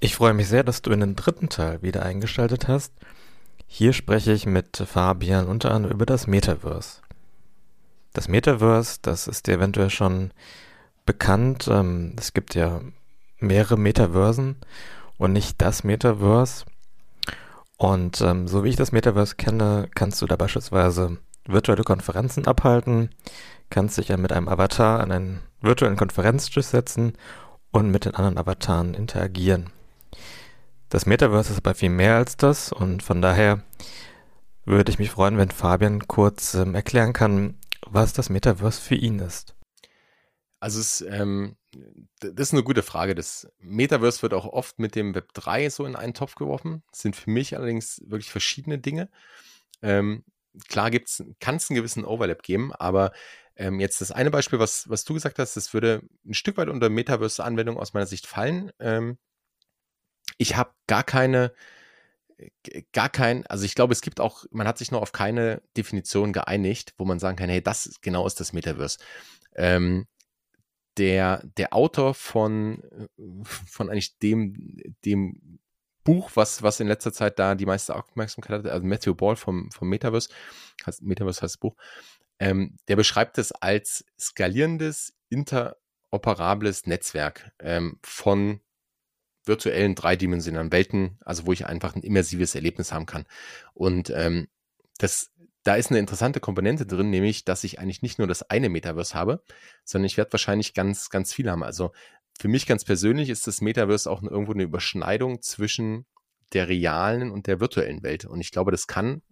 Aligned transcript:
Ich 0.00 0.14
freue 0.14 0.32
mich 0.32 0.48
sehr, 0.48 0.62
dass 0.62 0.80
du 0.80 0.92
in 0.92 1.00
den 1.00 1.16
dritten 1.16 1.48
Teil 1.48 1.82
wieder 1.82 2.04
eingeschaltet 2.04 2.68
hast. 2.68 2.92
Hier 3.66 3.92
spreche 3.92 4.32
ich 4.32 4.46
mit 4.46 4.76
Fabian 4.76 5.48
unter 5.48 5.72
anderem 5.72 5.94
über 5.94 6.06
das 6.06 6.28
Metaverse. 6.28 7.00
Das 8.12 8.28
Metaverse, 8.28 9.00
das 9.02 9.26
ist 9.26 9.48
dir 9.48 9.54
eventuell 9.54 9.90
schon 9.90 10.30
bekannt. 11.04 11.66
Ähm, 11.68 12.14
es 12.16 12.32
gibt 12.32 12.54
ja 12.54 12.80
mehrere 13.40 13.76
Metaversen 13.76 14.56
und 15.16 15.32
nicht 15.32 15.60
das 15.60 15.82
Metaverse. 15.82 16.64
Und 17.76 18.20
ähm, 18.20 18.46
so 18.46 18.62
wie 18.62 18.68
ich 18.68 18.76
das 18.76 18.92
Metaverse 18.92 19.34
kenne, 19.34 19.88
kannst 19.96 20.22
du 20.22 20.26
da 20.26 20.36
beispielsweise 20.36 21.18
virtuelle 21.44 21.82
Konferenzen 21.82 22.46
abhalten, 22.46 23.10
kannst 23.68 23.98
dich 23.98 24.08
ja 24.08 24.16
mit 24.16 24.32
einem 24.32 24.48
Avatar 24.48 25.00
an 25.00 25.10
einen 25.10 25.40
virtuellen 25.60 25.96
Konferenztisch 25.96 26.66
setzen 26.66 27.14
und 27.72 27.90
mit 27.90 28.04
den 28.04 28.14
anderen 28.14 28.38
Avataren 28.38 28.94
interagieren. 28.94 29.70
Das 30.88 31.04
Metaverse 31.04 31.52
ist 31.52 31.58
aber 31.58 31.74
viel 31.74 31.90
mehr 31.90 32.16
als 32.16 32.36
das 32.36 32.72
und 32.72 33.02
von 33.02 33.20
daher 33.20 33.62
würde 34.64 34.90
ich 34.90 34.98
mich 34.98 35.10
freuen, 35.10 35.36
wenn 35.36 35.50
Fabian 35.50 36.06
kurz 36.08 36.54
ähm, 36.54 36.74
erklären 36.74 37.12
kann, 37.12 37.58
was 37.86 38.12
das 38.12 38.30
Metaverse 38.30 38.80
für 38.80 38.94
ihn 38.94 39.18
ist. 39.18 39.54
Also 40.60 40.80
es, 40.80 41.02
ähm, 41.02 41.56
das 42.20 42.48
ist 42.48 42.52
eine 42.52 42.62
gute 42.62 42.82
Frage. 42.82 43.14
Das 43.14 43.50
Metaverse 43.58 44.22
wird 44.22 44.34
auch 44.34 44.46
oft 44.46 44.78
mit 44.78 44.94
dem 44.94 45.14
Web 45.14 45.32
3 45.34 45.70
so 45.70 45.84
in 45.84 45.94
einen 45.94 46.14
Topf 46.14 46.34
geworfen. 46.34 46.82
Das 46.90 47.00
sind 47.00 47.16
für 47.16 47.30
mich 47.30 47.56
allerdings 47.56 48.02
wirklich 48.06 48.30
verschiedene 48.30 48.78
Dinge. 48.78 49.08
Ähm, 49.82 50.24
klar 50.68 50.90
kann 50.90 51.56
es 51.56 51.70
einen 51.70 51.76
gewissen 51.76 52.04
Overlap 52.04 52.42
geben, 52.42 52.72
aber 52.72 53.12
ähm, 53.56 53.78
jetzt 53.78 54.00
das 54.00 54.10
eine 54.10 54.30
Beispiel, 54.30 54.58
was, 54.58 54.88
was 54.88 55.04
du 55.04 55.14
gesagt 55.14 55.38
hast, 55.38 55.56
das 55.56 55.72
würde 55.74 56.02
ein 56.26 56.34
Stück 56.34 56.56
weit 56.56 56.68
unter 56.68 56.88
Metaverse-Anwendung 56.88 57.76
aus 57.76 57.92
meiner 57.92 58.06
Sicht 58.06 58.26
fallen. 58.26 58.72
Ähm, 58.80 59.18
ich 60.36 60.56
habe 60.56 60.72
gar 60.86 61.04
keine, 61.04 61.52
gar 62.92 63.08
kein, 63.08 63.46
also 63.46 63.64
ich 63.64 63.74
glaube, 63.74 63.92
es 63.92 64.00
gibt 64.00 64.20
auch, 64.20 64.44
man 64.50 64.66
hat 64.68 64.78
sich 64.78 64.90
noch 64.90 65.02
auf 65.02 65.12
keine 65.12 65.62
Definition 65.76 66.32
geeinigt, 66.32 66.94
wo 66.98 67.04
man 67.04 67.18
sagen 67.18 67.36
kann, 67.36 67.48
hey, 67.48 67.62
das 67.62 68.00
genau 68.00 68.26
ist 68.26 68.40
das 68.40 68.52
Metaverse. 68.52 68.98
Ähm, 69.54 70.06
der, 70.96 71.42
der 71.56 71.72
Autor 71.72 72.14
von, 72.14 72.82
von 73.44 73.90
eigentlich 73.90 74.18
dem, 74.18 74.94
dem 75.04 75.60
Buch, 76.04 76.30
was, 76.34 76.62
was 76.62 76.80
in 76.80 76.88
letzter 76.88 77.12
Zeit 77.12 77.38
da 77.38 77.54
die 77.54 77.66
meiste 77.66 77.94
Aufmerksamkeit 77.94 78.64
hat, 78.64 78.72
also 78.72 78.86
Matthew 78.86 79.14
Ball 79.14 79.36
vom, 79.36 79.70
vom 79.70 79.88
Metaverse, 79.88 80.30
heißt, 80.86 81.02
Metaverse 81.02 81.42
heißt 81.42 81.54
das 81.54 81.60
Buch, 81.60 81.76
ähm, 82.38 82.76
der 82.88 82.96
beschreibt 82.96 83.36
es 83.38 83.52
als 83.52 84.04
skalierendes, 84.18 85.14
interoperables 85.28 86.86
Netzwerk 86.86 87.52
ähm, 87.58 87.98
von 88.02 88.60
virtuellen 89.48 89.94
dreidimensionalen 89.94 90.70
Welten, 90.70 91.18
also 91.24 91.46
wo 91.46 91.52
ich 91.52 91.66
einfach 91.66 91.96
ein 91.96 92.02
immersives 92.02 92.54
Erlebnis 92.54 92.92
haben 92.92 93.06
kann. 93.06 93.24
Und 93.74 94.10
ähm, 94.10 94.48
das, 94.98 95.30
da 95.64 95.76
ist 95.76 95.90
eine 95.90 95.98
interessante 95.98 96.40
Komponente 96.40 96.86
drin, 96.86 97.10
nämlich, 97.10 97.44
dass 97.44 97.64
ich 97.64 97.78
eigentlich 97.78 98.02
nicht 98.02 98.18
nur 98.18 98.28
das 98.28 98.48
eine 98.48 98.68
Metaverse 98.68 99.14
habe, 99.14 99.42
sondern 99.84 100.06
ich 100.06 100.16
werde 100.16 100.32
wahrscheinlich 100.32 100.74
ganz, 100.74 101.10
ganz 101.10 101.32
viel 101.32 101.50
haben. 101.50 101.64
Also 101.64 101.92
für 102.38 102.48
mich 102.48 102.66
ganz 102.66 102.84
persönlich 102.84 103.30
ist 103.30 103.46
das 103.46 103.60
Metaverse 103.60 104.10
auch 104.10 104.22
irgendwo 104.22 104.52
eine 104.52 104.62
Überschneidung 104.62 105.42
zwischen 105.42 106.06
der 106.52 106.68
realen 106.68 107.30
und 107.30 107.46
der 107.46 107.60
virtuellen 107.60 108.02
Welt. 108.02 108.24
Und 108.24 108.40
ich 108.40 108.52
glaube, 108.52 108.70
das 108.70 108.86
kann, 108.86 109.22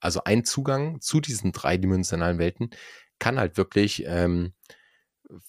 also 0.00 0.24
ein 0.24 0.44
Zugang 0.44 1.00
zu 1.00 1.20
diesen 1.20 1.52
dreidimensionalen 1.52 2.38
Welten, 2.38 2.70
kann 3.18 3.38
halt 3.38 3.56
wirklich 3.56 4.04
ähm, 4.06 4.54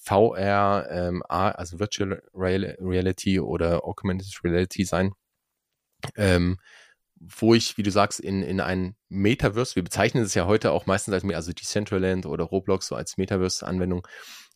VR, 0.02 0.88
ähm, 0.90 1.23
also 1.28 1.80
Virtual 1.80 2.22
Reality 2.34 3.40
oder 3.40 3.86
Augmented 3.86 4.44
Reality 4.44 4.86
sein, 4.86 5.14
ähm, 6.16 6.58
wo 7.16 7.54
ich, 7.54 7.78
wie 7.78 7.84
du 7.84 7.92
sagst, 7.92 8.20
in, 8.20 8.44
in 8.44 8.59
ein 8.59 8.96
Metaverse, 9.09 9.76
wir 9.76 9.84
bezeichnen 9.84 10.23
es 10.23 10.34
ja 10.34 10.46
heute 10.46 10.72
auch 10.72 10.86
meistens 10.86 11.14
als, 11.14 11.23
also 11.23 11.53
Decentraland 11.53 12.26
oder 12.26 12.44
Roblox 12.44 12.88
so 12.88 12.96
als 12.96 13.18
Metaverse-Anwendung, 13.18 14.08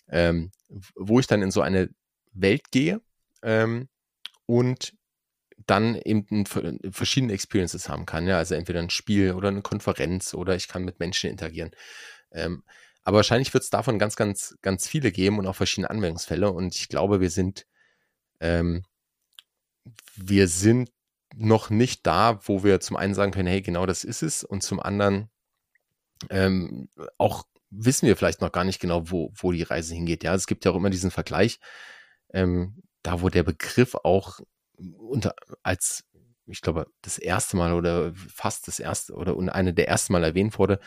ähm, 0.09 0.51
wo 0.95 1.19
ich 1.19 1.27
dann 1.27 1.41
in 1.41 1.51
so 1.51 1.61
eine 1.61 1.89
Welt 2.33 2.71
gehe 2.71 3.01
ähm, 3.43 3.89
und 4.45 4.93
dann 5.65 5.95
eben 5.95 6.45
verschiedene 6.45 7.33
Experiences 7.33 7.89
haben 7.89 8.05
kann. 8.05 8.27
Ja? 8.27 8.37
Also 8.37 8.55
entweder 8.55 8.79
ein 8.79 8.89
Spiel 8.89 9.33
oder 9.33 9.49
eine 9.49 9.61
Konferenz 9.61 10.33
oder 10.33 10.55
ich 10.55 10.67
kann 10.67 10.83
mit 10.83 10.99
Menschen 10.99 11.29
interagieren. 11.29 11.71
Ähm, 12.31 12.63
aber 13.03 13.17
wahrscheinlich 13.17 13.53
wird 13.53 13.63
es 13.63 13.69
davon 13.69 13.99
ganz, 13.99 14.15
ganz, 14.15 14.57
ganz 14.61 14.87
viele 14.87 15.11
geben 15.11 15.39
und 15.39 15.47
auch 15.47 15.55
verschiedene 15.55 15.89
Anwendungsfälle. 15.89 16.51
Und 16.51 16.75
ich 16.75 16.89
glaube, 16.89 17.21
wir 17.21 17.29
sind, 17.29 17.65
ähm, 18.39 18.83
wir 20.15 20.47
sind 20.47 20.91
noch 21.35 21.69
nicht 21.69 22.05
da, 22.05 22.39
wo 22.43 22.63
wir 22.63 22.79
zum 22.79 22.97
einen 22.97 23.13
sagen 23.13 23.31
können, 23.31 23.47
hey, 23.47 23.61
genau 23.61 23.85
das 23.85 24.03
ist 24.03 24.23
es. 24.23 24.43
Und 24.43 24.63
zum 24.63 24.79
anderen 24.79 25.29
ähm, 26.29 26.89
auch 27.17 27.45
wissen 27.69 28.07
wir 28.07 28.17
vielleicht 28.17 28.41
noch 28.41 28.51
gar 28.51 28.63
nicht 28.63 28.79
genau, 28.79 29.11
wo, 29.11 29.31
wo 29.35 29.51
die 29.51 29.63
Reise 29.63 29.93
hingeht. 29.93 30.23
Ja, 30.23 30.33
es 30.33 30.47
gibt 30.47 30.65
ja 30.65 30.71
auch 30.71 30.75
immer 30.75 30.89
diesen 30.89 31.11
Vergleich, 31.11 31.59
ähm, 32.33 32.81
da 33.03 33.21
wo 33.21 33.29
der 33.29 33.43
Begriff 33.43 33.95
auch 33.95 34.39
unter, 34.75 35.35
als 35.63 36.05
ich 36.45 36.61
glaube, 36.61 36.87
das 37.01 37.19
erste 37.19 37.57
Mal 37.57 37.73
oder 37.73 38.13
fast 38.15 38.67
das 38.67 38.79
erste 38.79 39.13
oder 39.13 39.37
eine 39.53 39.73
der 39.73 39.87
ersten 39.87 40.13
Mal 40.13 40.23
erwähnt 40.23 40.57
wurde, 40.57 40.79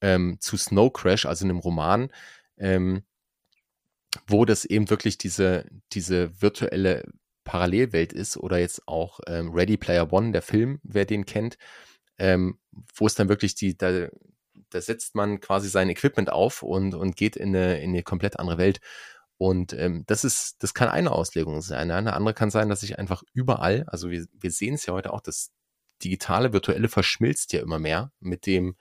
ähm, 0.00 0.38
zu 0.40 0.56
Snow 0.56 0.92
Crash, 0.92 1.26
also 1.26 1.44
in 1.44 1.50
einem 1.50 1.60
Roman, 1.60 2.10
ähm, 2.56 3.02
wo 4.26 4.44
das 4.44 4.64
eben 4.64 4.90
wirklich 4.90 5.18
diese, 5.18 5.66
diese 5.92 6.40
virtuelle 6.40 7.04
Parallelwelt 7.44 8.12
ist 8.12 8.36
oder 8.36 8.58
jetzt 8.58 8.86
auch 8.86 9.20
ähm, 9.26 9.50
Ready 9.52 9.76
Player 9.76 10.12
One, 10.12 10.32
der 10.32 10.42
Film, 10.42 10.80
wer 10.82 11.04
den 11.04 11.26
kennt, 11.26 11.58
ähm, 12.18 12.58
wo 12.94 13.06
es 13.06 13.14
dann 13.14 13.28
wirklich 13.28 13.54
die, 13.54 13.76
da, 13.76 14.08
da 14.70 14.80
setzt 14.80 15.14
man 15.14 15.40
quasi 15.40 15.68
sein 15.68 15.90
Equipment 15.90 16.30
auf 16.30 16.62
und, 16.62 16.94
und 16.94 17.16
geht 17.16 17.36
in 17.36 17.54
eine, 17.54 17.80
in 17.80 17.90
eine 17.90 18.02
komplett 18.02 18.38
andere 18.38 18.58
Welt. 18.58 18.80
Und 19.38 19.72
ähm, 19.72 20.04
das 20.06 20.22
ist, 20.24 20.62
das 20.62 20.74
kann 20.74 20.88
eine 20.88 21.12
Auslegung 21.12 21.62
sein. 21.62 21.90
Eine 21.90 22.12
andere 22.12 22.34
kann 22.34 22.50
sein, 22.50 22.68
dass 22.68 22.82
ich 22.82 22.98
einfach 22.98 23.22
überall, 23.32 23.84
also 23.86 24.10
wir, 24.10 24.26
wir 24.32 24.50
sehen 24.50 24.74
es 24.74 24.84
ja 24.84 24.92
heute 24.92 25.12
auch, 25.12 25.22
das 25.22 25.50
digitale, 26.04 26.52
virtuelle 26.52 26.88
verschmilzt 26.88 27.52
ja 27.52 27.60
immer 27.60 27.78
mehr 27.78 28.12
mit 28.20 28.46
dem, 28.46 28.76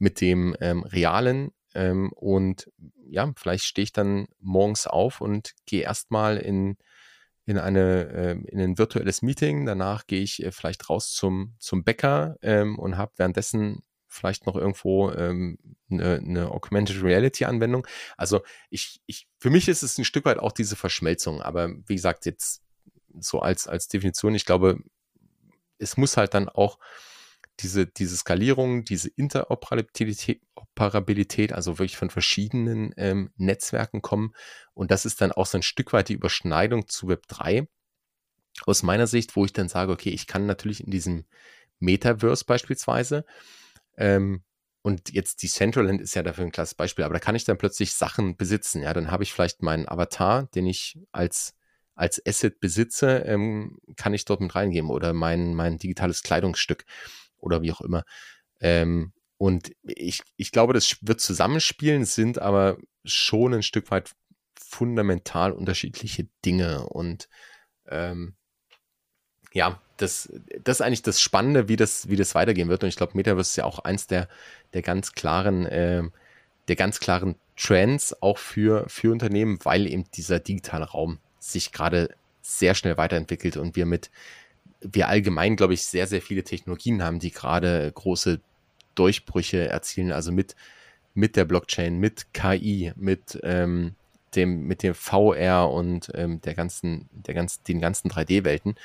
mit 0.00 0.20
dem 0.20 0.56
ähm, 0.60 0.82
realen. 0.82 1.52
Ähm, 1.74 2.10
und 2.12 2.68
ja, 3.06 3.32
vielleicht 3.36 3.64
stehe 3.64 3.84
ich 3.84 3.92
dann 3.92 4.26
morgens 4.40 4.88
auf 4.88 5.20
und 5.20 5.52
gehe 5.66 5.82
erstmal 5.82 6.38
in, 6.38 6.76
in, 7.44 7.58
eine, 7.58 8.08
äh, 8.08 8.30
in 8.48 8.60
ein 8.60 8.78
virtuelles 8.78 9.22
Meeting. 9.22 9.66
Danach 9.66 10.06
gehe 10.06 10.22
ich 10.22 10.42
äh, 10.42 10.50
vielleicht 10.50 10.88
raus 10.90 11.12
zum, 11.12 11.54
zum 11.60 11.84
Bäcker 11.84 12.36
ähm, 12.42 12.78
und 12.78 12.96
habe 12.96 13.12
währenddessen 13.16 13.82
vielleicht 14.08 14.46
noch 14.46 14.56
irgendwo 14.56 15.12
ähm, 15.12 15.58
eine, 15.88 16.16
eine 16.16 16.50
Augmented 16.50 17.02
Reality 17.02 17.44
Anwendung. 17.44 17.86
Also 18.16 18.40
ich, 18.68 19.00
ich, 19.06 19.28
für 19.38 19.50
mich 19.50 19.68
ist 19.68 19.82
es 19.82 19.98
ein 19.98 20.04
Stück 20.04 20.24
weit 20.24 20.38
auch 20.38 20.52
diese 20.52 20.74
Verschmelzung. 20.74 21.42
Aber 21.42 21.70
wie 21.86 21.94
gesagt, 21.94 22.26
jetzt 22.26 22.62
so 23.20 23.40
als, 23.40 23.68
als 23.68 23.86
Definition, 23.86 24.34
ich 24.34 24.46
glaube, 24.46 24.80
es 25.78 25.96
muss 25.96 26.16
halt 26.16 26.34
dann 26.34 26.48
auch 26.48 26.78
diese, 27.62 27.86
diese 27.86 28.16
Skalierung, 28.16 28.84
diese 28.84 29.08
Interoperabilität, 29.08 30.40
Operabilität, 30.54 31.52
also 31.52 31.78
wirklich 31.78 31.96
von 31.96 32.10
verschiedenen 32.10 32.92
ähm, 32.96 33.30
Netzwerken 33.36 34.02
kommen. 34.02 34.34
Und 34.74 34.90
das 34.90 35.04
ist 35.06 35.20
dann 35.20 35.32
auch 35.32 35.46
so 35.46 35.58
ein 35.58 35.62
Stück 35.62 35.92
weit 35.92 36.08
die 36.08 36.14
Überschneidung 36.14 36.88
zu 36.88 37.08
Web 37.08 37.26
3 37.28 37.68
aus 38.66 38.82
meiner 38.82 39.06
Sicht, 39.06 39.36
wo 39.36 39.44
ich 39.44 39.52
dann 39.52 39.68
sage, 39.68 39.92
okay, 39.92 40.10
ich 40.10 40.26
kann 40.26 40.46
natürlich 40.46 40.84
in 40.84 40.90
diesem 40.90 41.24
Metaverse 41.78 42.44
beispielsweise, 42.44 43.24
ähm, 43.96 44.42
und 44.82 45.12
jetzt 45.12 45.42
Decentraland 45.42 46.00
ist 46.00 46.14
ja 46.14 46.22
dafür 46.22 46.44
ein 46.44 46.52
klares 46.52 46.74
Beispiel, 46.74 47.04
aber 47.04 47.12
da 47.12 47.20
kann 47.20 47.34
ich 47.34 47.44
dann 47.44 47.58
plötzlich 47.58 47.92
Sachen 47.92 48.36
besitzen. 48.36 48.82
Ja, 48.82 48.94
dann 48.94 49.10
habe 49.10 49.22
ich 49.22 49.32
vielleicht 49.32 49.62
meinen 49.62 49.86
Avatar, 49.86 50.44
den 50.54 50.66
ich 50.66 50.98
als 51.12 51.54
als 52.00 52.24
Asset 52.26 52.60
besitze, 52.60 53.18
ähm, 53.26 53.78
kann 53.96 54.14
ich 54.14 54.24
dort 54.24 54.40
mit 54.40 54.54
reingeben 54.54 54.88
oder 54.88 55.12
mein, 55.12 55.54
mein 55.54 55.76
digitales 55.76 56.22
Kleidungsstück 56.22 56.86
oder 57.40 57.62
wie 57.62 57.72
auch 57.72 57.80
immer. 57.80 58.04
Ähm, 58.60 59.12
und 59.38 59.72
ich, 59.82 60.20
ich 60.36 60.52
glaube, 60.52 60.74
das 60.74 60.98
wird 61.00 61.20
zusammenspielen, 61.20 62.04
sind 62.04 62.38
aber 62.38 62.76
schon 63.04 63.54
ein 63.54 63.62
Stück 63.62 63.90
weit 63.90 64.10
fundamental 64.54 65.52
unterschiedliche 65.52 66.28
Dinge. 66.44 66.86
Und 66.86 67.28
ähm, 67.88 68.34
ja, 69.52 69.80
das, 69.96 70.32
das 70.62 70.76
ist 70.76 70.80
eigentlich 70.82 71.02
das 71.02 71.20
Spannende, 71.20 71.68
wie 71.68 71.76
das, 71.76 72.08
wie 72.08 72.16
das 72.16 72.34
weitergehen 72.34 72.68
wird. 72.68 72.82
Und 72.82 72.88
ich 72.88 72.96
glaube, 72.96 73.16
Metaverse 73.16 73.50
ist 73.50 73.56
ja 73.56 73.64
auch 73.64 73.80
eins 73.80 74.06
der, 74.06 74.28
der 74.72 74.82
ganz 74.82 75.12
klaren, 75.12 75.66
äh, 75.66 76.02
der 76.68 76.76
ganz 76.76 77.00
klaren 77.00 77.36
Trends 77.56 78.22
auch 78.22 78.38
für, 78.38 78.88
für 78.88 79.10
Unternehmen, 79.10 79.58
weil 79.64 79.86
eben 79.86 80.04
dieser 80.12 80.38
digitale 80.38 80.84
Raum 80.84 81.18
sich 81.38 81.72
gerade 81.72 82.14
sehr 82.42 82.74
schnell 82.74 82.96
weiterentwickelt 82.96 83.56
und 83.56 83.76
wir 83.76 83.86
mit 83.86 84.10
wir 84.80 85.08
allgemein, 85.08 85.56
glaube 85.56 85.74
ich, 85.74 85.84
sehr, 85.84 86.06
sehr 86.06 86.22
viele 86.22 86.42
Technologien 86.42 87.02
haben, 87.02 87.18
die 87.18 87.30
gerade 87.30 87.90
große 87.92 88.40
Durchbrüche 88.94 89.68
erzielen, 89.68 90.12
also 90.12 90.32
mit, 90.32 90.56
mit 91.14 91.36
der 91.36 91.44
Blockchain, 91.44 91.98
mit 91.98 92.32
KI, 92.32 92.92
mit, 92.96 93.38
ähm, 93.42 93.94
dem, 94.34 94.66
mit 94.66 94.82
dem 94.82 94.94
VR 94.94 95.70
und 95.70 96.10
ähm, 96.14 96.40
der 96.40 96.54
ganzen, 96.54 97.08
der 97.12 97.34
ganzen, 97.34 97.64
den 97.64 97.80
ganzen 97.80 98.10
3D-Welten. 98.10 98.76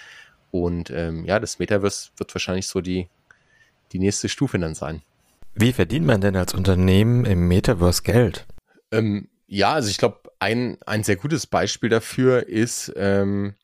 Und 0.52 0.90
ähm, 0.90 1.26
ja, 1.26 1.40
das 1.40 1.60
Metaverse 1.60 2.12
wird 2.18 2.34
wahrscheinlich 2.34 2.68
so 2.68 2.82
die, 2.82 3.08
die 3.92 4.00
nächste 4.00 4.30
Stufe 4.30 4.58
dann 4.60 4.76
sein. 4.76 5.02
Wie 5.54 5.74
verdient 5.74 6.06
man 6.06 6.22
denn 6.22 6.36
als 6.36 6.54
Unternehmen 6.54 7.26
im 7.26 7.48
Metaverse 7.48 8.04
Geld? 8.04 8.46
Ähm, 8.92 9.30
ja, 9.48 9.74
also 9.74 9.90
ich 9.90 9.98
glaube, 9.98 10.20
ein, 10.40 10.78
ein 10.86 11.04
sehr 11.04 11.16
gutes 11.16 11.48
Beispiel 11.48 11.90
dafür 11.90 12.48
ist, 12.48 12.92
ähm, 12.96 13.56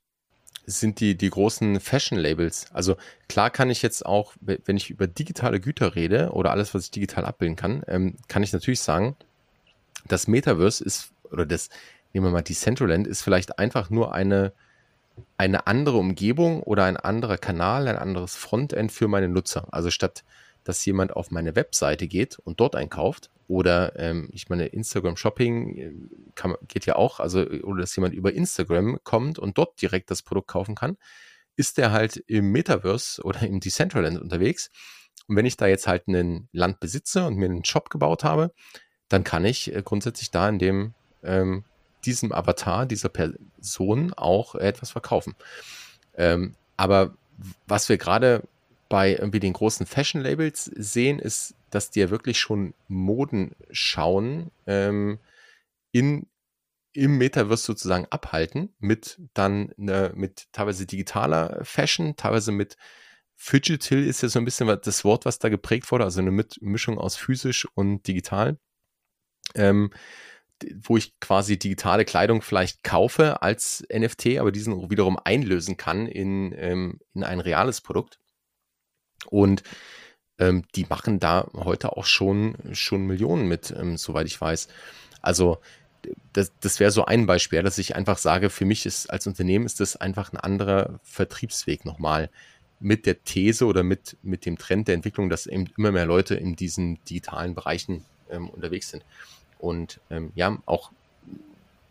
sind 0.65 0.99
die, 0.99 1.15
die 1.15 1.29
großen 1.29 1.79
Fashion-Labels. 1.79 2.67
Also 2.73 2.95
klar 3.27 3.49
kann 3.49 3.69
ich 3.69 3.81
jetzt 3.81 4.05
auch, 4.05 4.33
wenn 4.41 4.77
ich 4.77 4.89
über 4.89 5.07
digitale 5.07 5.59
Güter 5.59 5.95
rede 5.95 6.31
oder 6.31 6.51
alles, 6.51 6.73
was 6.73 6.85
ich 6.85 6.91
digital 6.91 7.25
abbilden 7.25 7.55
kann, 7.55 7.83
ähm, 7.87 8.15
kann 8.27 8.43
ich 8.43 8.53
natürlich 8.53 8.81
sagen, 8.81 9.15
das 10.07 10.27
Metaverse 10.27 10.83
ist, 10.83 11.11
oder 11.31 11.45
das, 11.45 11.69
nehmen 12.13 12.27
wir 12.27 12.31
mal 12.31 12.41
Decentraland, 12.41 13.07
ist 13.07 13.21
vielleicht 13.21 13.59
einfach 13.59 13.89
nur 13.89 14.13
eine, 14.13 14.53
eine 15.37 15.67
andere 15.67 15.97
Umgebung 15.97 16.63
oder 16.63 16.85
ein 16.85 16.97
anderer 16.97 17.37
Kanal, 17.37 17.87
ein 17.87 17.97
anderes 17.97 18.35
Frontend 18.35 18.91
für 18.91 19.07
meine 19.07 19.29
Nutzer. 19.29 19.67
Also 19.71 19.89
statt 19.89 20.23
dass 20.63 20.85
jemand 20.85 21.15
auf 21.15 21.31
meine 21.31 21.55
Webseite 21.55 22.07
geht 22.07 22.37
und 22.39 22.59
dort 22.59 22.75
einkauft 22.75 23.29
oder 23.47 23.97
ähm, 23.99 24.29
ich 24.31 24.49
meine 24.49 24.67
Instagram 24.67 25.17
Shopping 25.17 25.77
äh, 25.77 25.91
kann, 26.35 26.55
geht 26.67 26.85
ja 26.85 26.95
auch, 26.95 27.19
also 27.19 27.41
oder 27.41 27.81
dass 27.81 27.95
jemand 27.95 28.13
über 28.13 28.33
Instagram 28.33 28.99
kommt 29.03 29.39
und 29.39 29.57
dort 29.57 29.81
direkt 29.81 30.11
das 30.11 30.21
Produkt 30.21 30.47
kaufen 30.47 30.75
kann, 30.75 30.97
ist 31.55 31.77
der 31.77 31.91
halt 31.91 32.17
im 32.27 32.51
Metaverse 32.51 33.21
oder 33.23 33.41
im 33.41 33.59
Decentraland 33.59 34.19
unterwegs. 34.21 34.69
Und 35.27 35.35
wenn 35.35 35.45
ich 35.45 35.57
da 35.57 35.67
jetzt 35.67 35.87
halt 35.87 36.07
ein 36.07 36.47
Land 36.51 36.79
besitze 36.79 37.25
und 37.25 37.35
mir 37.35 37.45
einen 37.45 37.65
Shop 37.65 37.89
gebaut 37.89 38.23
habe, 38.23 38.53
dann 39.09 39.23
kann 39.23 39.45
ich 39.45 39.73
äh, 39.73 39.81
grundsätzlich 39.83 40.31
da 40.31 40.47
in 40.47 40.59
dem 40.59 40.93
ähm, 41.23 41.65
diesem 42.05 42.31
Avatar, 42.31 42.85
dieser 42.85 43.09
Person 43.09 44.13
auch 44.13 44.55
etwas 44.55 44.91
verkaufen. 44.91 45.35
Ähm, 46.15 46.55
aber 46.77 47.15
was 47.67 47.89
wir 47.89 47.97
gerade 47.97 48.43
bei 48.91 49.13
irgendwie 49.13 49.39
den 49.39 49.53
großen 49.53 49.85
Fashion-Labels 49.85 50.65
sehen, 50.65 51.17
ist, 51.17 51.55
dass 51.69 51.91
die 51.91 52.01
ja 52.01 52.09
wirklich 52.09 52.37
schon 52.37 52.73
Moden 52.89 53.55
schauen, 53.71 54.51
ähm, 54.67 55.17
in, 55.93 56.27
im 56.91 57.17
Metaverse 57.17 57.63
sozusagen 57.63 58.05
abhalten, 58.09 58.75
mit 58.79 59.17
dann 59.33 59.73
ne, 59.77 60.11
mit 60.13 60.51
teilweise 60.51 60.85
digitaler 60.85 61.63
Fashion, 61.63 62.17
teilweise 62.17 62.51
mit 62.51 62.75
Digital 63.53 64.03
ist 64.03 64.23
ja 64.23 64.27
so 64.27 64.39
ein 64.39 64.45
bisschen 64.45 64.67
das 64.67 65.05
Wort, 65.05 65.23
was 65.23 65.39
da 65.39 65.47
geprägt 65.47 65.89
wurde, 65.89 66.03
also 66.03 66.19
eine 66.19 66.45
Mischung 66.59 66.97
aus 66.97 67.15
physisch 67.15 67.65
und 67.73 68.05
digital. 68.05 68.59
Ähm, 69.55 69.91
wo 70.83 70.97
ich 70.97 71.17
quasi 71.21 71.57
digitale 71.57 72.03
Kleidung 72.03 72.41
vielleicht 72.41 72.83
kaufe 72.83 73.41
als 73.41 73.85
NFT, 73.89 74.37
aber 74.37 74.51
diesen 74.51 74.91
wiederum 74.91 75.17
einlösen 75.23 75.77
kann 75.77 76.07
in, 76.07 76.53
ähm, 76.57 76.99
in 77.13 77.23
ein 77.23 77.39
reales 77.39 77.79
Produkt. 77.79 78.20
Und 79.27 79.63
ähm, 80.39 80.63
die 80.75 80.85
machen 80.89 81.19
da 81.19 81.47
heute 81.53 81.95
auch 81.95 82.05
schon, 82.05 82.55
schon 82.73 83.05
Millionen 83.05 83.47
mit, 83.47 83.71
ähm, 83.77 83.97
soweit 83.97 84.27
ich 84.27 84.39
weiß. 84.39 84.67
Also 85.21 85.59
das, 86.33 86.51
das 86.59 86.79
wäre 86.79 86.91
so 86.91 87.05
ein 87.05 87.25
Beispiel, 87.25 87.61
dass 87.61 87.77
ich 87.77 87.95
einfach 87.95 88.17
sage, 88.17 88.49
für 88.49 88.65
mich 88.65 88.85
ist 88.85 89.09
als 89.09 89.27
Unternehmen 89.27 89.65
ist 89.65 89.79
das 89.79 89.95
einfach 89.95 90.33
ein 90.33 90.37
anderer 90.37 90.99
Vertriebsweg 91.03 91.85
nochmal 91.85 92.29
mit 92.79 93.05
der 93.05 93.23
These 93.23 93.65
oder 93.65 93.83
mit, 93.83 94.17
mit 94.23 94.45
dem 94.45 94.57
Trend 94.57 94.87
der 94.87 94.95
Entwicklung, 94.95 95.29
dass 95.29 95.45
eben 95.45 95.67
immer 95.77 95.91
mehr 95.91 96.07
Leute 96.07 96.35
in 96.35 96.55
diesen 96.55 97.03
digitalen 97.05 97.53
Bereichen 97.53 98.03
ähm, 98.31 98.49
unterwegs 98.49 98.89
sind. 98.89 99.05
Und 99.59 99.99
ähm, 100.09 100.31
ja, 100.33 100.57
auch 100.65 100.91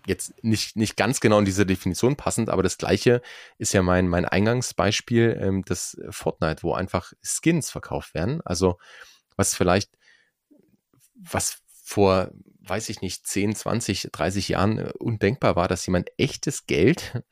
jetzt 0.06 0.42
nicht, 0.42 0.76
nicht 0.76 0.96
ganz 0.96 1.20
genau 1.20 1.38
in 1.38 1.44
diese 1.44 1.66
Definition 1.66 2.16
passend, 2.16 2.50
aber 2.50 2.62
das 2.62 2.78
gleiche 2.78 3.22
ist 3.58 3.72
ja 3.72 3.82
mein, 3.82 4.08
mein 4.08 4.24
Eingangsbeispiel, 4.24 5.38
ähm, 5.40 5.64
das 5.64 6.00
Fortnite, 6.10 6.62
wo 6.62 6.72
einfach 6.72 7.12
Skins 7.22 7.70
verkauft 7.70 8.14
werden. 8.14 8.40
Also 8.44 8.78
was 9.36 9.54
vielleicht, 9.54 9.90
was 11.14 11.60
vor, 11.82 12.30
weiß 12.60 12.88
ich 12.88 13.00
nicht, 13.00 13.26
10, 13.26 13.56
20, 13.56 14.08
30 14.12 14.48
Jahren 14.48 14.78
äh, 14.78 14.92
undenkbar 14.98 15.56
war, 15.56 15.68
dass 15.68 15.86
jemand 15.86 16.10
echtes 16.18 16.66
Geld 16.66 17.22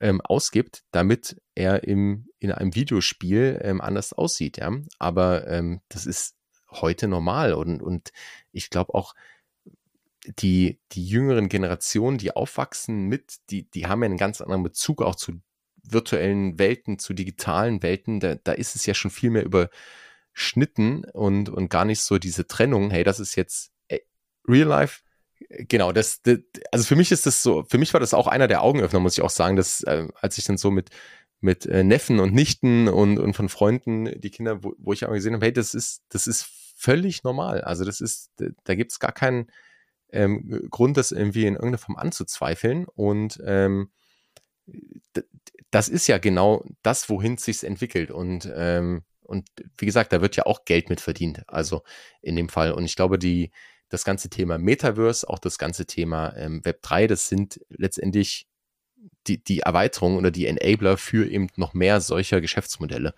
ähm, 0.00 0.20
ausgibt, 0.22 0.84
damit 0.90 1.40
er 1.54 1.84
im, 1.84 2.28
in 2.38 2.52
einem 2.52 2.74
Videospiel 2.74 3.60
ähm, 3.62 3.80
anders 3.80 4.12
aussieht. 4.12 4.56
Ja? 4.56 4.72
Aber 4.98 5.46
ähm, 5.48 5.80
das 5.88 6.06
ist 6.06 6.36
heute 6.70 7.08
normal 7.08 7.52
und, 7.52 7.82
und 7.82 8.10
ich 8.52 8.70
glaube 8.70 8.94
auch, 8.94 9.14
die, 10.26 10.80
die 10.92 11.06
jüngeren 11.06 11.48
Generationen, 11.48 12.18
die 12.18 12.34
aufwachsen 12.34 13.06
mit, 13.06 13.36
die, 13.50 13.70
die 13.70 13.86
haben 13.86 14.02
ja 14.02 14.06
einen 14.06 14.18
ganz 14.18 14.40
anderen 14.40 14.62
Bezug 14.62 15.02
auch 15.02 15.16
zu 15.16 15.40
virtuellen 15.82 16.58
Welten, 16.58 16.98
zu 16.98 17.14
digitalen 17.14 17.82
Welten. 17.82 18.20
Da, 18.20 18.34
da 18.34 18.52
ist 18.52 18.76
es 18.76 18.86
ja 18.86 18.94
schon 18.94 19.10
viel 19.10 19.30
mehr 19.30 19.44
überschnitten 19.44 21.04
und, 21.04 21.48
und 21.48 21.68
gar 21.70 21.84
nicht 21.84 22.00
so 22.00 22.18
diese 22.18 22.46
Trennung, 22.46 22.90
hey, 22.90 23.04
das 23.04 23.20
ist 23.20 23.34
jetzt 23.34 23.72
äh, 23.88 24.00
Real 24.46 24.68
Life. 24.68 25.02
Genau, 25.48 25.92
das, 25.92 26.20
das, 26.22 26.38
also 26.70 26.84
für 26.84 26.96
mich 26.96 27.12
ist 27.12 27.24
das 27.24 27.42
so, 27.42 27.64
für 27.64 27.78
mich 27.78 27.94
war 27.94 28.00
das 28.00 28.12
auch 28.12 28.26
einer 28.26 28.46
der 28.46 28.62
Augenöffner, 28.62 29.00
muss 29.00 29.16
ich 29.16 29.22
auch 29.22 29.30
sagen, 29.30 29.56
dass, 29.56 29.82
äh, 29.84 30.06
als 30.20 30.36
ich 30.36 30.44
dann 30.44 30.58
so 30.58 30.70
mit, 30.70 30.90
mit 31.40 31.64
äh, 31.64 31.82
Neffen 31.82 32.20
und 32.20 32.34
Nichten 32.34 32.88
und, 32.88 33.18
und 33.18 33.34
von 33.34 33.48
Freunden, 33.48 34.20
die 34.20 34.30
Kinder, 34.30 34.62
wo, 34.62 34.74
wo 34.78 34.92
ich 34.92 35.04
aber 35.04 35.14
gesehen 35.14 35.32
habe, 35.32 35.46
hey, 35.46 35.52
das 35.52 35.72
ist, 35.72 36.02
das 36.10 36.26
ist 36.26 36.46
völlig 36.76 37.24
normal. 37.24 37.62
Also 37.62 37.84
das 37.84 38.02
ist, 38.02 38.30
da 38.36 38.74
gibt 38.74 38.92
es 38.92 39.00
gar 39.00 39.12
keinen, 39.12 39.50
ähm, 40.12 40.68
Grund, 40.70 40.96
das 40.96 41.12
irgendwie 41.12 41.46
in 41.46 41.54
irgendeiner 41.54 41.78
Form 41.78 41.96
anzuzweifeln. 41.96 42.86
Und 42.86 43.40
ähm, 43.44 43.90
das 45.70 45.88
ist 45.88 46.06
ja 46.06 46.18
genau 46.18 46.64
das, 46.82 47.08
wohin 47.08 47.34
es 47.34 47.44
sich 47.44 47.64
entwickelt. 47.64 48.10
Und, 48.10 48.50
ähm, 48.54 49.02
und 49.22 49.48
wie 49.78 49.86
gesagt, 49.86 50.12
da 50.12 50.20
wird 50.20 50.36
ja 50.36 50.46
auch 50.46 50.64
Geld 50.64 50.88
mit 50.88 51.00
verdient. 51.00 51.44
Also 51.48 51.82
in 52.22 52.36
dem 52.36 52.48
Fall. 52.48 52.72
Und 52.72 52.84
ich 52.84 52.96
glaube, 52.96 53.18
die, 53.18 53.50
das 53.88 54.04
ganze 54.04 54.30
Thema 54.30 54.58
Metaverse, 54.58 55.28
auch 55.28 55.38
das 55.38 55.58
ganze 55.58 55.86
Thema 55.86 56.34
ähm, 56.36 56.64
Web 56.64 56.82
3, 56.82 57.06
das 57.06 57.28
sind 57.28 57.60
letztendlich 57.68 58.46
die, 59.26 59.42
die 59.42 59.60
Erweiterung 59.60 60.16
oder 60.16 60.30
die 60.30 60.46
Enabler 60.46 60.96
für 60.96 61.28
eben 61.28 61.48
noch 61.56 61.74
mehr 61.74 62.00
solcher 62.00 62.40
Geschäftsmodelle 62.40 63.14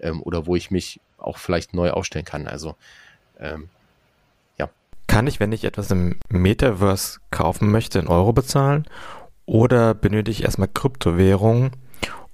ähm, 0.00 0.22
oder 0.22 0.46
wo 0.46 0.56
ich 0.56 0.70
mich 0.70 1.00
auch 1.18 1.38
vielleicht 1.38 1.74
neu 1.74 1.90
aufstellen 1.90 2.24
kann. 2.24 2.46
Also 2.46 2.76
ähm, 3.38 3.68
kann 5.10 5.26
ich, 5.26 5.40
wenn 5.40 5.50
ich 5.50 5.64
etwas 5.64 5.90
im 5.90 6.20
Metaverse 6.28 7.18
kaufen 7.32 7.72
möchte, 7.72 7.98
in 7.98 8.06
Euro 8.06 8.32
bezahlen? 8.32 8.86
Oder 9.44 9.92
benötige 9.92 10.30
ich 10.30 10.44
erstmal 10.44 10.68
Kryptowährung, 10.68 11.72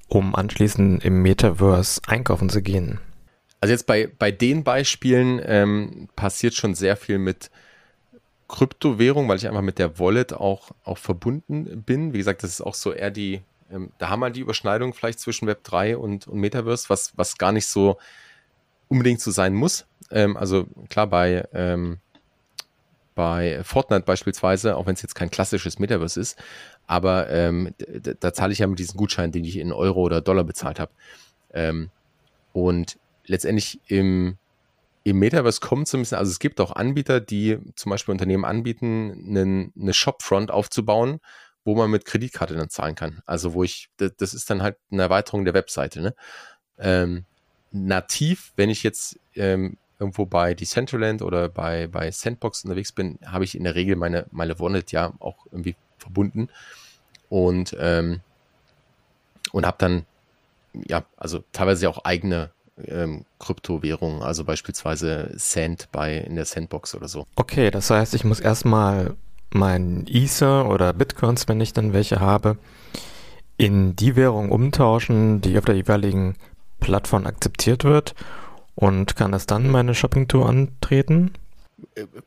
um 0.08 0.34
anschließend 0.34 1.02
im 1.02 1.22
Metaverse 1.22 2.02
einkaufen 2.06 2.50
zu 2.50 2.60
gehen? 2.60 3.00
Also 3.62 3.72
jetzt 3.72 3.86
bei, 3.86 4.06
bei 4.06 4.30
den 4.30 4.62
Beispielen 4.62 5.40
ähm, 5.42 6.10
passiert 6.16 6.52
schon 6.52 6.74
sehr 6.74 6.98
viel 6.98 7.16
mit 7.16 7.50
Kryptowährung, 8.46 9.26
weil 9.26 9.38
ich 9.38 9.48
einfach 9.48 9.62
mit 9.62 9.78
der 9.78 9.98
Wallet 9.98 10.34
auch, 10.34 10.70
auch 10.84 10.98
verbunden 10.98 11.82
bin. 11.82 12.12
Wie 12.12 12.18
gesagt, 12.18 12.42
das 12.42 12.50
ist 12.50 12.60
auch 12.60 12.74
so 12.74 12.92
eher 12.92 13.10
die, 13.10 13.40
ähm, 13.72 13.90
da 13.96 14.10
haben 14.10 14.20
wir 14.20 14.28
die 14.28 14.40
Überschneidung 14.40 14.92
vielleicht 14.92 15.20
zwischen 15.20 15.48
Web 15.48 15.64
3 15.64 15.96
und, 15.96 16.28
und 16.28 16.38
Metaverse, 16.40 16.90
was, 16.90 17.16
was 17.16 17.38
gar 17.38 17.52
nicht 17.52 17.68
so 17.68 17.96
unbedingt 18.88 19.22
so 19.22 19.30
sein 19.30 19.54
muss. 19.54 19.86
Ähm, 20.10 20.36
also 20.36 20.66
klar, 20.90 21.06
bei, 21.06 21.48
ähm, 21.54 22.00
bei 23.16 23.64
Fortnite 23.64 24.04
beispielsweise, 24.04 24.76
auch 24.76 24.86
wenn 24.86 24.94
es 24.94 25.02
jetzt 25.02 25.14
kein 25.14 25.30
klassisches 25.30 25.80
Metaverse 25.80 26.20
ist, 26.20 26.38
aber 26.86 27.28
ähm, 27.30 27.74
da, 27.78 28.12
da 28.12 28.32
zahle 28.32 28.52
ich 28.52 28.60
ja 28.60 28.68
mit 28.68 28.78
diesem 28.78 28.96
Gutschein, 28.96 29.32
den 29.32 29.42
ich 29.44 29.56
in 29.56 29.72
Euro 29.72 30.02
oder 30.02 30.20
Dollar 30.20 30.44
bezahlt 30.44 30.78
habe. 30.78 30.92
Ähm, 31.52 31.90
und 32.52 32.98
letztendlich 33.24 33.80
im, 33.88 34.36
im 35.02 35.18
Metaverse 35.18 35.60
kommt 35.60 35.88
so 35.88 35.96
ein 35.96 36.02
bisschen, 36.02 36.18
also 36.18 36.30
es 36.30 36.38
gibt 36.38 36.60
auch 36.60 36.76
Anbieter, 36.76 37.20
die 37.20 37.58
zum 37.74 37.90
Beispiel 37.90 38.12
Unternehmen 38.12 38.44
anbieten, 38.44 39.12
einen, 39.26 39.72
eine 39.80 39.94
Shopfront 39.94 40.50
aufzubauen, 40.50 41.20
wo 41.64 41.74
man 41.74 41.90
mit 41.90 42.04
Kreditkarte 42.04 42.54
dann 42.54 42.68
zahlen 42.68 42.96
kann. 42.96 43.22
Also 43.24 43.54
wo 43.54 43.64
ich, 43.64 43.88
das, 43.96 44.12
das 44.18 44.34
ist 44.34 44.50
dann 44.50 44.62
halt 44.62 44.76
eine 44.92 45.02
Erweiterung 45.02 45.46
der 45.46 45.54
Webseite. 45.54 46.02
Ne? 46.02 46.14
Ähm, 46.78 47.24
nativ, 47.72 48.52
wenn 48.56 48.68
ich 48.68 48.82
jetzt 48.82 49.18
ähm, 49.34 49.78
irgendwo 49.98 50.26
bei 50.26 50.54
Decentraland 50.54 51.22
oder 51.22 51.48
bei, 51.48 51.86
bei 51.86 52.10
Sandbox 52.10 52.64
unterwegs 52.64 52.92
bin, 52.92 53.18
habe 53.24 53.44
ich 53.44 53.56
in 53.56 53.64
der 53.64 53.74
Regel 53.74 53.96
meine, 53.96 54.26
meine 54.30 54.58
Wallet 54.58 54.92
ja 54.92 55.12
auch 55.20 55.46
irgendwie 55.50 55.76
verbunden 55.98 56.48
und, 57.28 57.76
ähm, 57.80 58.20
und 59.52 59.66
habe 59.66 59.76
dann, 59.78 60.06
ja, 60.86 61.04
also 61.16 61.42
teilweise 61.52 61.88
auch 61.88 62.04
eigene 62.04 62.50
ähm, 62.86 63.24
Kryptowährungen, 63.38 64.22
also 64.22 64.44
beispielsweise 64.44 65.30
Sand 65.36 65.88
bei 65.92 66.18
in 66.18 66.36
der 66.36 66.44
Sandbox 66.44 66.94
oder 66.94 67.08
so. 67.08 67.26
Okay, 67.36 67.70
das 67.70 67.88
heißt, 67.88 68.14
ich 68.14 68.24
muss 68.24 68.40
erstmal 68.40 69.16
mein 69.50 70.04
Ether 70.08 70.68
oder 70.68 70.92
Bitcoins, 70.92 71.48
wenn 71.48 71.60
ich 71.60 71.72
dann 71.72 71.94
welche 71.94 72.20
habe, 72.20 72.58
in 73.56 73.96
die 73.96 74.16
Währung 74.16 74.50
umtauschen, 74.50 75.40
die 75.40 75.56
auf 75.56 75.64
der 75.64 75.76
jeweiligen 75.76 76.36
Plattform 76.80 77.26
akzeptiert 77.26 77.84
wird 77.84 78.14
und 78.76 79.16
kann 79.16 79.34
es 79.34 79.46
dann 79.46 79.68
meine 79.68 79.94
Shopping-Tour 79.94 80.48
antreten? 80.48 81.32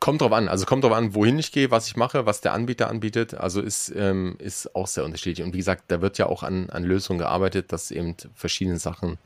Kommt 0.00 0.20
drauf 0.20 0.32
an, 0.32 0.48
also 0.48 0.66
kommt 0.66 0.84
drauf 0.84 0.92
an, 0.92 1.14
wohin 1.14 1.38
ich 1.38 1.52
gehe, 1.52 1.70
was 1.70 1.86
ich 1.86 1.96
mache, 1.96 2.26
was 2.26 2.40
der 2.40 2.52
Anbieter 2.52 2.90
anbietet. 2.90 3.34
Also 3.34 3.60
ist, 3.60 3.92
ähm, 3.96 4.36
ist 4.38 4.74
auch 4.74 4.86
sehr 4.86 5.04
unterschiedlich. 5.04 5.44
Und 5.44 5.54
wie 5.54 5.58
gesagt, 5.58 5.84
da 5.88 6.00
wird 6.02 6.18
ja 6.18 6.26
auch 6.26 6.42
an, 6.42 6.70
an 6.70 6.84
Lösungen 6.84 7.20
gearbeitet, 7.20 7.72
dass 7.72 7.90
eben 7.90 8.16
verschiedene 8.34 8.78
Sachen, 8.78 9.18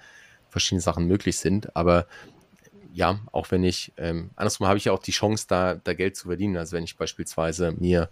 verschiedene 0.51 0.83
Sachen 0.83 1.07
möglich 1.07 1.39
sind. 1.39 1.75
Aber 1.75 2.07
ja, 2.93 3.21
auch 3.33 3.51
wenn 3.51 3.65
ich, 3.65 3.93
ähm, 3.97 4.31
andersrum 4.37 4.67
habe 4.67 4.79
ich 4.79 4.85
ja 4.85 4.93
auch 4.93 5.03
die 5.03 5.13
Chance, 5.13 5.47
da, 5.49 5.75
da 5.83 5.95
Geld 5.95 6.17
zu 6.17 6.29
verdienen. 6.29 6.57
Also 6.57 6.77
wenn 6.77 6.85
ich 6.85 6.97
beispielsweise 6.97 7.73
mir 7.73 8.11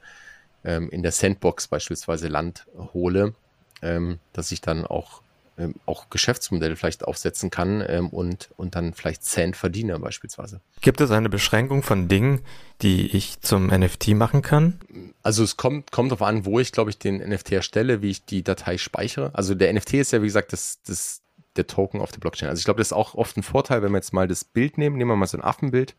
ähm, 0.65 0.89
in 0.91 1.03
der 1.03 1.13
Sandbox 1.13 1.69
beispielsweise 1.69 2.29
Land 2.29 2.67
hole, 2.95 3.35
ähm, 3.83 4.19
dass 4.33 4.53
ich 4.53 4.61
dann 4.61 4.87
auch 4.87 5.23
ähm, 5.63 5.75
auch 5.87 6.11
Geschäftsmodelle 6.11 6.77
vielleicht 6.77 7.05
aufsetzen 7.05 7.51
kann 7.51 7.85
ähm, 7.87 8.09
und, 8.09 8.51
und 8.57 8.75
dann 8.75 8.95
vielleicht 8.95 9.25
Cent 9.25 9.57
verdiene 9.57 9.99
beispielsweise. 9.99 10.61
Gibt 10.81 11.01
es 11.01 11.11
eine 11.11 11.29
Beschränkung 11.29 11.83
von 11.83 12.09
Dingen, 12.09 12.41
die 12.83 13.07
ich 13.17 13.41
zum 13.41 13.69
NFT 13.69 14.09
machen 14.09 14.43
kann? 14.43 14.81
Also 15.23 15.45
es 15.45 15.57
kommt, 15.57 15.93
kommt 15.93 16.11
darauf 16.11 16.27
an, 16.27 16.45
wo 16.45 16.59
ich, 16.59 16.73
glaube 16.73 16.91
ich, 16.91 16.99
den 16.99 17.17
NFT 17.17 17.53
erstelle, 17.53 18.03
wie 18.03 18.11
ich 18.11 18.25
die 18.25 18.43
Datei 18.43 18.79
speichere. 18.79 19.31
Also 19.35 19.55
der 19.55 19.73
NFT 19.73 19.95
ist 19.95 20.13
ja, 20.13 20.23
wie 20.23 20.27
gesagt, 20.27 20.53
das, 20.53 20.81
das, 20.87 21.23
der 21.57 21.67
Token 21.67 22.01
auf 22.01 22.13
der 22.13 22.21
Blockchain. 22.21 22.49
Also 22.49 22.61
ich 22.61 22.65
glaube, 22.65 22.79
das 22.79 22.89
ist 22.89 22.93
auch 22.93 23.15
oft 23.15 23.37
ein 23.37 23.43
Vorteil, 23.43 23.83
wenn 23.83 23.93
wir 23.93 23.99
jetzt 23.99 24.13
mal 24.13 24.27
das 24.27 24.45
Bild 24.45 24.79
nehmen, 24.79 24.97
nehmen 24.97 25.11
wir 25.11 25.17
mal 25.17 25.27
so 25.27 25.39
ein 25.39 25.45
Affenbild, 25.45 25.95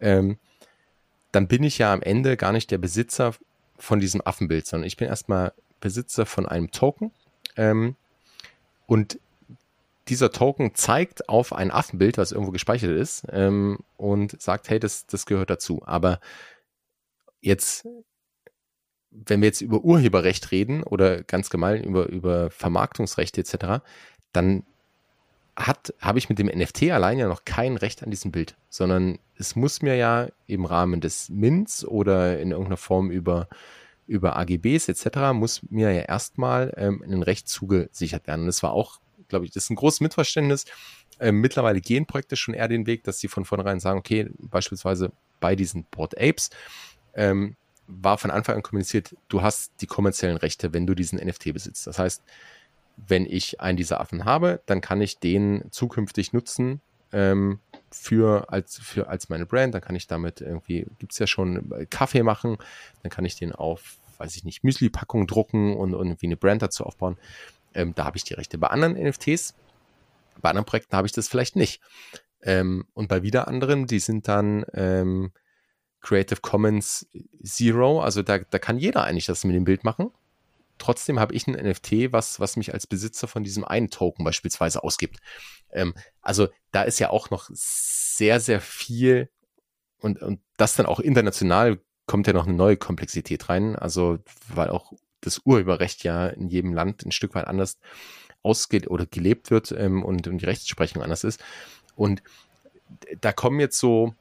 ähm, 0.00 0.38
dann 1.32 1.48
bin 1.48 1.62
ich 1.62 1.78
ja 1.78 1.92
am 1.92 2.02
Ende 2.02 2.36
gar 2.36 2.52
nicht 2.52 2.70
der 2.70 2.78
Besitzer 2.78 3.34
von 3.78 4.00
diesem 4.00 4.22
Affenbild, 4.24 4.66
sondern 4.66 4.86
ich 4.86 4.96
bin 4.96 5.08
erstmal 5.08 5.52
Besitzer 5.80 6.26
von 6.26 6.46
einem 6.46 6.70
Token. 6.70 7.12
Ähm, 7.56 7.94
und 8.86 9.18
dieser 10.08 10.30
Token 10.30 10.74
zeigt 10.74 11.28
auf 11.28 11.52
ein 11.52 11.70
Affenbild, 11.70 12.16
was 12.16 12.32
irgendwo 12.32 12.52
gespeichert 12.52 12.96
ist, 12.96 13.24
ähm, 13.30 13.78
und 13.96 14.40
sagt, 14.40 14.70
hey, 14.70 14.78
das, 14.78 15.06
das 15.06 15.26
gehört 15.26 15.50
dazu. 15.50 15.82
Aber 15.84 16.20
jetzt, 17.40 17.86
wenn 19.10 19.40
wir 19.40 19.48
jetzt 19.48 19.62
über 19.62 19.80
Urheberrecht 19.80 20.52
reden 20.52 20.82
oder 20.82 21.22
ganz 21.22 21.50
gemein 21.50 21.82
über, 21.82 22.06
über 22.06 22.50
Vermarktungsrechte 22.50 23.40
etc., 23.40 23.82
dann 24.32 24.64
hat, 25.56 25.94
habe 26.00 26.18
ich 26.18 26.28
mit 26.28 26.38
dem 26.38 26.48
NFT 26.48 26.90
allein 26.90 27.18
ja 27.18 27.28
noch 27.28 27.44
kein 27.44 27.76
Recht 27.76 28.02
an 28.02 28.10
diesem 28.10 28.30
Bild, 28.30 28.56
sondern 28.68 29.18
es 29.38 29.56
muss 29.56 29.82
mir 29.82 29.96
ja 29.96 30.28
im 30.46 30.66
Rahmen 30.66 31.00
des 31.00 31.30
Mints 31.30 31.84
oder 31.84 32.38
in 32.38 32.50
irgendeiner 32.50 32.76
Form 32.76 33.10
über, 33.10 33.48
über 34.06 34.36
AGBs 34.36 34.88
etc. 34.88 35.32
muss 35.32 35.62
mir 35.70 35.92
ja 35.92 36.02
erstmal 36.02 36.72
ähm, 36.76 37.02
ein 37.02 37.22
Recht 37.22 37.48
zugesichert 37.48 38.26
werden. 38.26 38.42
Und 38.42 38.46
das 38.46 38.62
war 38.62 38.72
auch, 38.72 39.00
glaube 39.28 39.44
ich, 39.44 39.50
das 39.50 39.64
ist 39.64 39.70
ein 39.70 39.76
großes 39.76 40.00
Missverständnis. 40.00 40.64
Ähm, 41.18 41.40
mittlerweile 41.40 41.80
gehen 41.80 42.06
Projekte 42.06 42.36
schon 42.36 42.54
eher 42.54 42.68
den 42.68 42.86
Weg, 42.86 43.04
dass 43.04 43.18
sie 43.18 43.28
von 43.28 43.44
vornherein 43.44 43.80
sagen, 43.80 43.98
okay, 43.98 44.28
beispielsweise 44.38 45.12
bei 45.40 45.56
diesen 45.56 45.84
Board 45.84 46.18
Apes 46.20 46.50
ähm, 47.14 47.56
war 47.86 48.18
von 48.18 48.30
Anfang 48.30 48.56
an 48.56 48.62
kommuniziert, 48.62 49.16
du 49.28 49.42
hast 49.42 49.72
die 49.80 49.86
kommerziellen 49.86 50.36
Rechte, 50.36 50.72
wenn 50.72 50.86
du 50.86 50.94
diesen 50.94 51.18
NFT 51.18 51.52
besitzt. 51.52 51.86
Das 51.86 51.98
heißt, 51.98 52.22
wenn 52.96 53.26
ich 53.26 53.60
einen 53.60 53.76
dieser 53.76 54.00
Affen 54.00 54.24
habe, 54.24 54.60
dann 54.66 54.80
kann 54.80 55.00
ich 55.00 55.18
den 55.18 55.64
zukünftig 55.70 56.32
nutzen 56.32 56.80
ähm, 57.12 57.60
für, 57.90 58.50
als, 58.50 58.78
für, 58.78 59.08
als 59.08 59.28
meine 59.28 59.46
Brand. 59.46 59.74
Dann 59.74 59.82
kann 59.82 59.96
ich 59.96 60.06
damit 60.06 60.40
irgendwie, 60.40 60.86
gibt 60.98 61.12
es 61.12 61.18
ja 61.18 61.26
schon 61.26 61.72
äh, 61.72 61.86
Kaffee 61.86 62.22
machen, 62.22 62.58
dann 63.02 63.10
kann 63.10 63.24
ich 63.24 63.36
den 63.36 63.52
auf, 63.52 63.96
weiß 64.18 64.36
ich 64.36 64.44
nicht, 64.44 64.64
Müsli-Packung 64.64 65.26
drucken 65.26 65.76
und, 65.76 65.94
und 65.94 66.06
irgendwie 66.08 66.26
eine 66.26 66.36
Brand 66.36 66.62
dazu 66.62 66.84
aufbauen. 66.84 67.16
Ähm, 67.74 67.94
da 67.94 68.04
habe 68.04 68.16
ich 68.16 68.24
die 68.24 68.34
Rechte. 68.34 68.58
Bei 68.58 68.68
anderen 68.68 68.94
NFTs, 68.94 69.54
bei 70.40 70.50
anderen 70.50 70.66
Projekten 70.66 70.96
habe 70.96 71.06
ich 71.06 71.12
das 71.12 71.28
vielleicht 71.28 71.56
nicht. 71.56 71.80
Ähm, 72.42 72.86
und 72.94 73.08
bei 73.08 73.22
wieder 73.22 73.48
anderen, 73.48 73.86
die 73.86 73.98
sind 73.98 74.28
dann 74.28 74.64
ähm, 74.72 75.32
Creative 76.00 76.40
Commons 76.40 77.08
Zero, 77.42 78.00
also 78.00 78.22
da, 78.22 78.38
da 78.38 78.58
kann 78.58 78.78
jeder 78.78 79.04
eigentlich 79.04 79.26
das 79.26 79.44
mit 79.44 79.56
dem 79.56 79.64
Bild 79.64 79.82
machen 79.82 80.12
trotzdem 80.78 81.18
habe 81.20 81.34
ich 81.34 81.46
ein 81.46 81.54
NFT, 81.54 82.12
was, 82.12 82.40
was 82.40 82.56
mich 82.56 82.72
als 82.72 82.86
Besitzer 82.86 83.28
von 83.28 83.44
diesem 83.44 83.64
einen 83.64 83.90
Token 83.90 84.24
beispielsweise 84.24 84.82
ausgibt. 84.82 85.18
Ähm, 85.70 85.94
also 86.20 86.48
da 86.72 86.82
ist 86.82 86.98
ja 86.98 87.10
auch 87.10 87.30
noch 87.30 87.48
sehr, 87.52 88.40
sehr 88.40 88.60
viel 88.60 89.28
und, 89.98 90.22
und 90.22 90.40
das 90.56 90.76
dann 90.76 90.86
auch 90.86 91.00
international 91.00 91.78
kommt 92.06 92.26
ja 92.26 92.32
noch 92.32 92.46
eine 92.46 92.56
neue 92.56 92.76
Komplexität 92.76 93.48
rein. 93.48 93.76
Also, 93.76 94.18
weil 94.48 94.70
auch 94.70 94.92
das 95.20 95.40
Urheberrecht 95.44 96.04
ja 96.04 96.28
in 96.28 96.48
jedem 96.48 96.72
Land 96.72 97.04
ein 97.04 97.12
Stück 97.12 97.34
weit 97.34 97.46
anders 97.46 97.78
ausgeht 98.42 98.88
oder 98.88 99.06
gelebt 99.06 99.50
wird 99.50 99.72
ähm, 99.72 100.04
und, 100.04 100.28
und 100.28 100.38
die 100.38 100.44
Rechtsprechung 100.44 101.02
anders 101.02 101.24
ist. 101.24 101.42
Und 101.96 102.22
da 103.20 103.32
kommen 103.32 103.58
jetzt 103.58 103.78
so, 103.78 104.14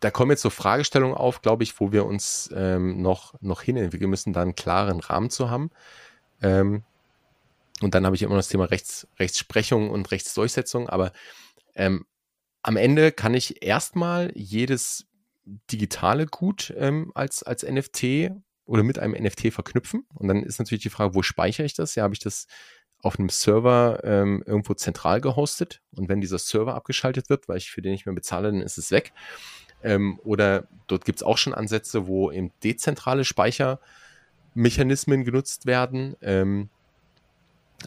da 0.00 0.10
kommen 0.10 0.30
jetzt 0.30 0.42
so 0.42 0.50
Fragestellungen 0.50 1.16
auf, 1.16 1.42
glaube 1.42 1.62
ich, 1.62 1.78
wo 1.78 1.92
wir 1.92 2.06
uns 2.06 2.50
ähm, 2.54 3.02
noch, 3.02 3.34
noch 3.40 3.62
hinentwickeln 3.62 4.10
müssen, 4.10 4.32
da 4.32 4.42
einen 4.42 4.54
klaren 4.54 5.00
Rahmen 5.00 5.30
zu 5.30 5.50
haben. 5.50 5.70
Ähm, 6.42 6.82
und 7.80 7.94
dann 7.94 8.04
habe 8.04 8.16
ich 8.16 8.22
immer 8.22 8.36
das 8.36 8.48
Thema 8.48 8.64
Rechts, 8.64 9.06
Rechtsprechung 9.18 9.90
und 9.90 10.10
Rechtsdurchsetzung, 10.10 10.88
aber 10.88 11.12
ähm, 11.74 12.06
am 12.62 12.76
Ende 12.76 13.12
kann 13.12 13.34
ich 13.34 13.62
erstmal 13.62 14.32
jedes 14.34 15.06
digitale 15.44 16.26
Gut 16.26 16.74
ähm, 16.76 17.10
als, 17.14 17.42
als 17.42 17.62
NFT 17.62 18.30
oder 18.66 18.82
mit 18.82 18.98
einem 18.98 19.20
NFT 19.22 19.52
verknüpfen. 19.52 20.06
Und 20.14 20.28
dann 20.28 20.42
ist 20.42 20.58
natürlich 20.58 20.82
die 20.82 20.90
Frage, 20.90 21.14
wo 21.14 21.22
speichere 21.22 21.64
ich 21.64 21.74
das? 21.74 21.94
Ja, 21.94 22.04
habe 22.04 22.14
ich 22.14 22.20
das 22.20 22.46
auf 23.02 23.18
einem 23.18 23.30
Server 23.30 24.00
ähm, 24.04 24.42
irgendwo 24.46 24.74
zentral 24.74 25.20
gehostet 25.20 25.80
und 25.92 26.08
wenn 26.08 26.20
dieser 26.20 26.38
Server 26.38 26.74
abgeschaltet 26.74 27.30
wird, 27.30 27.48
weil 27.48 27.56
ich 27.56 27.70
für 27.70 27.80
den 27.80 27.92
nicht 27.92 28.04
mehr 28.04 28.14
bezahle, 28.14 28.52
dann 28.52 28.60
ist 28.60 28.76
es 28.76 28.90
weg. 28.90 29.12
Ähm, 29.82 30.20
oder 30.24 30.64
dort 30.86 31.04
gibt 31.04 31.18
es 31.18 31.22
auch 31.22 31.38
schon 31.38 31.54
Ansätze, 31.54 32.06
wo 32.06 32.30
eben 32.30 32.52
dezentrale 32.62 33.24
Speichermechanismen 33.24 35.24
genutzt 35.24 35.66
werden. 35.66 36.16
Ähm, 36.22 36.68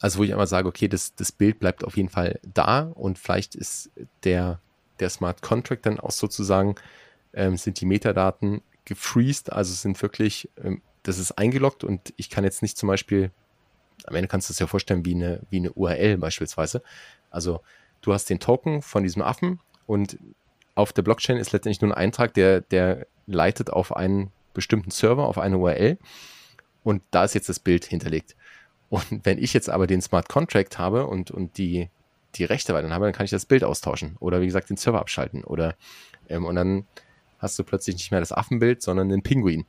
also 0.01 0.19
wo 0.19 0.23
ich 0.23 0.31
einmal 0.31 0.47
sage, 0.47 0.67
okay, 0.67 0.87
das, 0.87 1.15
das 1.15 1.31
Bild 1.31 1.59
bleibt 1.59 1.83
auf 1.83 1.97
jeden 1.97 2.09
Fall 2.09 2.39
da 2.53 2.81
und 2.81 3.19
vielleicht 3.19 3.55
ist 3.55 3.91
der, 4.23 4.59
der 4.99 5.09
Smart 5.09 5.41
Contract 5.41 5.85
dann 5.85 5.99
auch 5.99 6.11
sozusagen, 6.11 6.75
ähm, 7.33 7.57
sind 7.57 7.79
die 7.79 7.85
Metadaten 7.85 8.61
gefreezed, 8.85 9.51
also 9.51 9.73
sind 9.73 10.01
wirklich, 10.01 10.49
ähm, 10.63 10.81
das 11.03 11.19
ist 11.19 11.33
eingeloggt 11.33 11.83
und 11.83 12.13
ich 12.17 12.29
kann 12.29 12.43
jetzt 12.43 12.61
nicht 12.61 12.77
zum 12.77 12.87
Beispiel, 12.87 13.31
am 14.05 14.15
Ende 14.15 14.27
kannst 14.27 14.49
du 14.49 14.53
es 14.53 14.59
ja 14.59 14.67
vorstellen 14.67 15.05
wie 15.05 15.15
eine, 15.15 15.41
wie 15.49 15.57
eine 15.57 15.71
URL 15.71 16.17
beispielsweise. 16.17 16.81
Also 17.29 17.61
du 18.01 18.13
hast 18.13 18.29
den 18.29 18.39
Token 18.39 18.81
von 18.81 19.03
diesem 19.03 19.21
Affen 19.21 19.59
und 19.85 20.17
auf 20.75 20.93
der 20.93 21.01
Blockchain 21.03 21.37
ist 21.37 21.51
letztendlich 21.51 21.81
nur 21.81 21.91
ein 21.91 22.05
Eintrag, 22.05 22.33
der, 22.33 22.61
der 22.61 23.07
leitet 23.27 23.71
auf 23.71 23.95
einen 23.95 24.31
bestimmten 24.53 24.91
Server, 24.91 25.27
auf 25.27 25.37
eine 25.37 25.57
URL. 25.57 25.97
Und 26.83 27.01
da 27.11 27.23
ist 27.23 27.35
jetzt 27.35 27.49
das 27.49 27.59
Bild 27.59 27.85
hinterlegt. 27.85 28.35
Und 28.89 29.25
wenn 29.25 29.37
ich 29.37 29.53
jetzt 29.53 29.69
aber 29.69 29.87
den 29.87 30.01
Smart 30.01 30.29
Contract 30.29 30.77
habe 30.77 31.07
und, 31.07 31.31
und 31.31 31.57
die, 31.57 31.89
die 32.35 32.43
Rechte 32.43 32.73
weiter 32.73 32.89
habe, 32.89 33.05
dann 33.05 33.13
kann 33.13 33.25
ich 33.25 33.31
das 33.31 33.45
Bild 33.45 33.63
austauschen 33.63 34.17
oder 34.19 34.41
wie 34.41 34.45
gesagt 34.45 34.69
den 34.69 34.77
Server 34.77 34.99
abschalten. 34.99 35.43
Oder 35.43 35.75
ähm, 36.29 36.45
und 36.45 36.55
dann 36.55 36.85
hast 37.39 37.57
du 37.57 37.63
plötzlich 37.63 37.95
nicht 37.95 38.11
mehr 38.11 38.19
das 38.19 38.31
Affenbild, 38.31 38.81
sondern 38.81 39.09
den 39.09 39.23
Pinguin. 39.23 39.65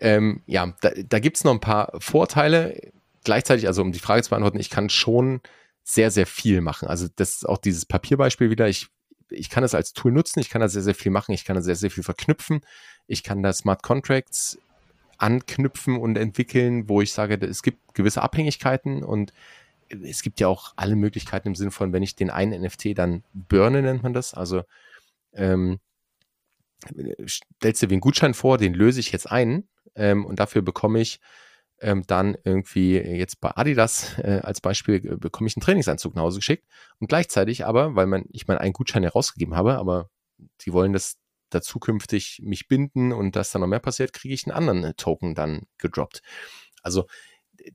Ähm, 0.00 0.42
ja, 0.46 0.74
da, 0.80 0.90
da 0.96 1.18
gibt 1.18 1.36
es 1.36 1.44
noch 1.44 1.52
ein 1.52 1.60
paar 1.60 1.92
Vorteile. 1.98 2.92
Gleichzeitig, 3.24 3.66
also 3.66 3.82
um 3.82 3.92
die 3.92 3.98
Frage 3.98 4.22
zu 4.22 4.30
beantworten, 4.30 4.60
ich 4.60 4.70
kann 4.70 4.90
schon 4.90 5.40
sehr, 5.82 6.10
sehr 6.10 6.26
viel 6.26 6.60
machen. 6.60 6.88
Also 6.88 7.08
das 7.16 7.36
ist 7.36 7.48
auch 7.48 7.58
dieses 7.58 7.86
Papierbeispiel 7.86 8.50
wieder. 8.50 8.68
Ich 8.68 8.88
ich 9.30 9.50
kann 9.50 9.62
das 9.62 9.74
als 9.74 9.92
Tool 9.92 10.12
nutzen, 10.12 10.40
ich 10.40 10.50
kann 10.50 10.60
da 10.60 10.68
sehr, 10.68 10.82
sehr 10.82 10.94
viel 10.94 11.12
machen, 11.12 11.32
ich 11.32 11.44
kann 11.44 11.56
da 11.56 11.62
sehr, 11.62 11.76
sehr 11.76 11.90
viel 11.90 12.04
verknüpfen, 12.04 12.60
ich 13.06 13.22
kann 13.22 13.42
da 13.42 13.52
Smart 13.52 13.82
Contracts 13.82 14.58
anknüpfen 15.18 15.96
und 15.96 16.16
entwickeln, 16.16 16.88
wo 16.88 17.00
ich 17.00 17.12
sage, 17.12 17.34
es 17.44 17.62
gibt 17.62 17.94
gewisse 17.94 18.22
Abhängigkeiten 18.22 19.02
und 19.02 19.32
es 19.88 20.22
gibt 20.22 20.38
ja 20.40 20.48
auch 20.48 20.74
alle 20.76 20.96
Möglichkeiten 20.96 21.48
im 21.48 21.54
Sinne 21.54 21.70
von, 21.70 21.92
wenn 21.92 22.02
ich 22.02 22.14
den 22.14 22.30
einen 22.30 22.62
NFT 22.62 22.96
dann 22.96 23.24
burne, 23.32 23.82
nennt 23.82 24.02
man 24.02 24.12
das, 24.12 24.34
also 24.34 24.62
ähm, 25.32 25.80
stellst 27.26 27.82
dir 27.82 27.90
wie 27.90 27.94
einen 27.94 28.00
Gutschein 28.00 28.34
vor, 28.34 28.58
den 28.58 28.74
löse 28.74 29.00
ich 29.00 29.10
jetzt 29.10 29.30
ein 29.30 29.66
ähm, 29.96 30.24
und 30.24 30.38
dafür 30.38 30.62
bekomme 30.62 31.00
ich 31.00 31.20
ähm, 31.80 32.04
dann 32.06 32.36
irgendwie 32.44 32.96
jetzt 32.96 33.40
bei 33.40 33.56
Adidas 33.56 34.18
äh, 34.18 34.40
als 34.42 34.60
Beispiel 34.60 34.96
äh, 34.96 35.16
bekomme 35.16 35.48
ich 35.48 35.56
einen 35.56 35.62
Trainingsanzug 35.62 36.14
nach 36.14 36.22
Hause 36.22 36.38
geschickt 36.38 36.66
und 36.98 37.08
gleichzeitig 37.08 37.66
aber, 37.66 37.94
weil 37.94 38.06
man, 38.06 38.24
ich 38.30 38.46
meinen 38.46 38.58
einen 38.58 38.72
Gutschein 38.72 39.02
herausgegeben 39.02 39.54
habe, 39.54 39.76
aber 39.76 40.10
die 40.62 40.72
wollen 40.72 40.92
das 40.92 41.18
da 41.50 41.62
zukünftig 41.62 42.40
mich 42.42 42.68
binden 42.68 43.12
und 43.12 43.36
dass 43.36 43.52
da 43.52 43.58
noch 43.58 43.66
mehr 43.66 43.78
passiert, 43.78 44.12
kriege 44.12 44.34
ich 44.34 44.46
einen 44.46 44.56
anderen 44.56 44.84
äh, 44.84 44.94
Token 44.94 45.34
dann 45.34 45.66
gedroppt. 45.78 46.22
Also 46.82 47.06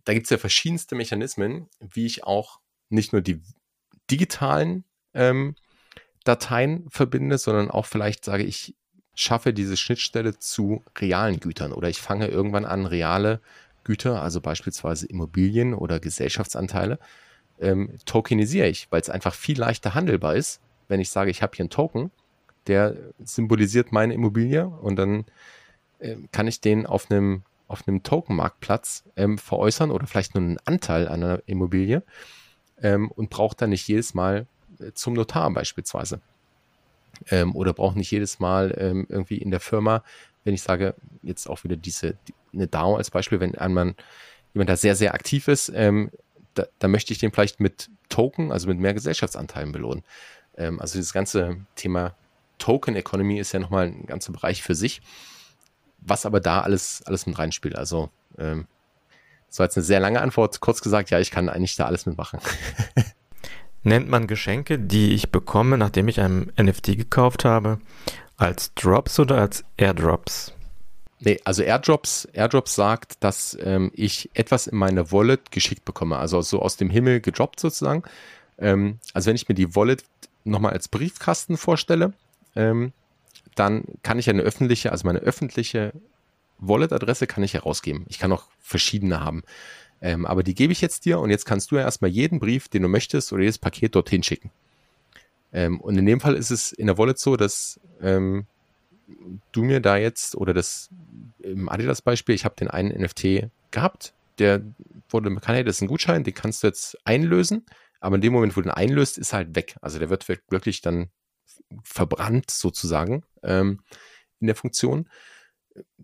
da 0.05 0.13
gibt 0.13 0.25
es 0.25 0.29
ja 0.29 0.37
verschiedenste 0.37 0.95
Mechanismen, 0.95 1.69
wie 1.79 2.05
ich 2.05 2.23
auch 2.23 2.59
nicht 2.89 3.13
nur 3.13 3.21
die 3.21 3.41
digitalen 4.09 4.85
ähm, 5.13 5.55
Dateien 6.23 6.89
verbinde, 6.89 7.37
sondern 7.37 7.71
auch 7.71 7.85
vielleicht 7.85 8.23
sage 8.25 8.43
ich, 8.43 8.75
schaffe 9.15 9.53
diese 9.53 9.77
Schnittstelle 9.77 10.39
zu 10.39 10.83
realen 10.97 11.39
Gütern 11.39 11.71
oder 11.71 11.89
ich 11.89 12.01
fange 12.01 12.27
irgendwann 12.27 12.65
an, 12.65 12.85
reale 12.85 13.41
Güter, 13.83 14.21
also 14.21 14.41
beispielsweise 14.41 15.05
Immobilien 15.07 15.73
oder 15.73 15.99
Gesellschaftsanteile, 15.99 16.99
ähm, 17.59 17.91
tokenisiere 18.05 18.67
ich, 18.67 18.87
weil 18.91 19.01
es 19.01 19.09
einfach 19.09 19.33
viel 19.33 19.59
leichter 19.59 19.93
handelbar 19.93 20.35
ist. 20.35 20.61
Wenn 20.87 20.99
ich 20.99 21.09
sage, 21.09 21.31
ich 21.31 21.41
habe 21.41 21.55
hier 21.55 21.63
einen 21.63 21.69
Token, 21.69 22.11
der 22.67 22.95
symbolisiert 23.23 23.91
meine 23.91 24.13
Immobilie 24.13 24.67
und 24.67 24.95
dann 24.95 25.25
äh, 25.99 26.15
kann 26.31 26.47
ich 26.47 26.61
den 26.61 26.85
auf 26.85 27.09
einem 27.09 27.43
auf 27.67 27.87
einem 27.87 28.03
Token-Marktplatz 28.03 29.03
ähm, 29.15 29.37
veräußern 29.37 29.89
oder 29.89 30.05
vielleicht 30.05 30.35
nur 30.35 30.43
einen 30.43 30.59
Anteil 30.65 31.07
an 31.07 31.23
einer 31.23 31.41
Immobilie 31.47 32.03
ähm, 32.81 33.09
und 33.09 33.29
braucht 33.31 33.61
dann 33.61 33.71
nicht 33.71 33.87
jedes 33.87 34.13
Mal 34.13 34.45
äh, 34.79 34.91
zum 34.93 35.13
Notar 35.13 35.49
beispielsweise. 35.51 36.21
Ähm, 37.31 37.55
oder 37.55 37.73
braucht 37.73 37.95
nicht 37.95 38.11
jedes 38.11 38.39
Mal 38.39 38.75
ähm, 38.77 39.07
irgendwie 39.09 39.37
in 39.37 39.49
der 39.49 39.59
Firma, 39.59 40.03
wenn 40.43 40.53
ich 40.53 40.61
sage, 40.61 40.95
jetzt 41.21 41.47
auch 41.47 41.63
wieder 41.63 41.75
diese, 41.75 42.17
die, 42.27 42.33
eine 42.53 42.67
DAO 42.67 42.95
als 42.95 43.11
Beispiel, 43.11 43.39
wenn 43.39 43.55
man 43.73 43.95
jemand 44.53 44.69
da 44.69 44.75
sehr, 44.75 44.95
sehr 44.95 45.13
aktiv 45.13 45.47
ist, 45.47 45.71
ähm, 45.73 46.11
da, 46.53 46.65
da 46.79 46.87
möchte 46.87 47.13
ich 47.13 47.19
den 47.19 47.31
vielleicht 47.31 47.59
mit 47.59 47.89
Token, 48.09 48.51
also 48.51 48.67
mit 48.67 48.77
mehr 48.77 48.93
Gesellschaftsanteilen 48.93 49.71
belohnen. 49.71 50.03
Ähm, 50.57 50.79
also 50.79 50.99
das 50.99 51.13
ganze 51.13 51.57
Thema 51.75 52.15
Token 52.59 52.95
Economy 52.95 53.39
ist 53.39 53.51
ja 53.51 53.59
nochmal 53.59 53.87
ein 53.87 54.05
ganzer 54.05 54.31
Bereich 54.31 54.61
für 54.61 54.75
sich, 54.75 55.01
was 55.99 56.25
aber 56.25 56.39
da 56.39 56.61
alles, 56.61 57.01
alles 57.05 57.25
mit 57.25 57.37
reinspielt. 57.37 57.75
Also 57.75 58.09
ähm, 58.37 58.67
das 59.47 59.59
war 59.59 59.65
jetzt 59.65 59.77
eine 59.77 59.83
sehr 59.83 59.99
lange 59.99 60.21
Antwort. 60.21 60.59
Kurz 60.61 60.81
gesagt, 60.81 61.09
ja, 61.09 61.19
ich 61.19 61.31
kann 61.31 61.49
eigentlich 61.49 61.75
da 61.75 61.85
alles 61.85 62.05
mitmachen. 62.05 62.39
Nennt 63.83 64.07
man 64.07 64.27
Geschenke, 64.27 64.79
die 64.79 65.13
ich 65.13 65.29
bekomme, 65.29 65.77
nachdem 65.77 66.07
ich 66.07 66.21
ein 66.21 66.51
NFT 66.59 66.97
gekauft 66.97 67.43
habe, 67.43 67.79
als 68.37 68.73
Drops 68.73 69.19
oder 69.19 69.37
als 69.37 69.63
Airdrops? 69.77 70.53
Nee, 71.19 71.39
also 71.45 71.63
Airdrops, 71.63 72.25
Airdrops 72.33 72.75
sagt, 72.75 73.23
dass 73.23 73.57
ähm, 73.61 73.91
ich 73.95 74.29
etwas 74.33 74.67
in 74.67 74.77
meine 74.77 75.11
Wallet 75.11 75.51
geschickt 75.51 75.85
bekomme, 75.85 76.17
also 76.17 76.41
so 76.41 76.61
aus 76.61 76.75
dem 76.75 76.89
Himmel 76.89 77.21
gedroppt 77.21 77.59
sozusagen. 77.61 78.03
Ähm, 78.57 78.99
also 79.13 79.27
wenn 79.27 79.35
ich 79.35 79.47
mir 79.47 79.55
die 79.55 79.73
Wallet 79.75 80.03
nochmal 80.43 80.73
als 80.73 80.89
Briefkasten 80.89 81.55
vorstelle, 81.55 82.13
ähm, 82.55 82.91
dann 83.55 83.85
kann 84.03 84.19
ich 84.19 84.29
eine 84.29 84.41
öffentliche, 84.41 84.91
also 84.91 85.07
meine 85.07 85.19
öffentliche 85.19 85.93
Wallet-Adresse 86.59 87.27
kann 87.27 87.43
ich 87.43 87.53
herausgeben. 87.53 88.05
Ich 88.09 88.19
kann 88.19 88.31
auch 88.31 88.45
verschiedene 88.59 89.21
haben. 89.21 89.43
Ähm, 90.01 90.25
aber 90.25 90.43
die 90.43 90.55
gebe 90.55 90.73
ich 90.73 90.81
jetzt 90.81 91.05
dir 91.05 91.19
und 91.19 91.29
jetzt 91.29 91.45
kannst 91.45 91.71
du 91.71 91.77
ja 91.77 91.83
erstmal 91.83 92.11
jeden 92.11 92.39
Brief, 92.39 92.67
den 92.67 92.81
du 92.81 92.89
möchtest 92.89 93.31
oder 93.31 93.43
jedes 93.43 93.57
Paket 93.57 93.95
dorthin 93.95 94.23
schicken. 94.23 94.51
Ähm, 95.53 95.79
und 95.79 95.97
in 95.97 96.05
dem 96.05 96.19
Fall 96.19 96.35
ist 96.35 96.51
es 96.51 96.71
in 96.71 96.87
der 96.87 96.97
Wallet 96.97 97.19
so, 97.19 97.37
dass 97.37 97.79
ähm, 98.01 98.47
du 99.51 99.63
mir 99.63 99.79
da 99.79 99.97
jetzt, 99.97 100.35
oder 100.35 100.53
das 100.53 100.89
im 101.39 101.69
Adidas-Beispiel, 101.69 102.35
ich 102.35 102.45
habe 102.45 102.55
den 102.55 102.69
einen 102.69 102.89
NFT 102.89 103.49
gehabt, 103.71 104.13
der 104.39 104.61
wurde 105.09 105.29
bekannt, 105.29 105.57
hey, 105.57 105.63
das 105.63 105.77
ist 105.77 105.81
ein 105.83 105.87
Gutschein, 105.87 106.23
den 106.23 106.33
kannst 106.33 106.63
du 106.63 106.67
jetzt 106.67 106.97
einlösen, 107.05 107.65
aber 107.99 108.15
in 108.15 108.21
dem 108.21 108.33
Moment, 108.33 108.57
wo 108.57 108.61
du 108.61 108.69
den 108.69 108.73
einlöst, 108.73 109.17
ist 109.17 109.33
er 109.33 109.37
halt 109.37 109.55
weg. 109.55 109.77
Also 109.81 109.99
der 109.99 110.09
wird 110.09 110.27
wirklich 110.27 110.81
dann 110.81 111.09
verbrannt 111.83 112.51
sozusagen 112.51 113.23
ähm, 113.43 113.79
in 114.39 114.47
der 114.47 114.55
Funktion. 114.55 115.07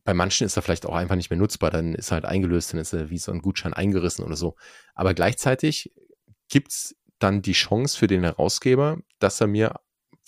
Bei 0.04 0.14
manchen 0.14 0.46
ist 0.46 0.56
er 0.56 0.62
vielleicht 0.62 0.86
auch 0.86 0.96
einfach 0.96 1.16
nicht 1.16 1.30
mehr 1.30 1.40
nutzbar, 1.40 1.72
dann 1.72 1.96
ist 1.96 2.12
er 2.12 2.16
halt 2.16 2.26
eingelöst, 2.26 2.74
dann 2.74 2.80
ist 2.80 2.94
er 2.94 3.10
wie 3.10 3.18
so 3.18 3.32
ein 3.32 3.42
Gutschein 3.42 3.74
eingerissen 3.74 4.24
oder 4.24 4.36
so. 4.36 4.56
Aber 4.96 5.14
gleichzeitig 5.14 5.92
gibt 6.48 6.72
es 6.72 6.96
dann 7.20 7.42
die 7.42 7.54
Chance 7.54 7.98
für 7.98 8.08
den 8.08 8.24
Herausgeber, 8.24 8.98
dass 9.20 9.42
er 9.42 9.48
mir 9.48 9.76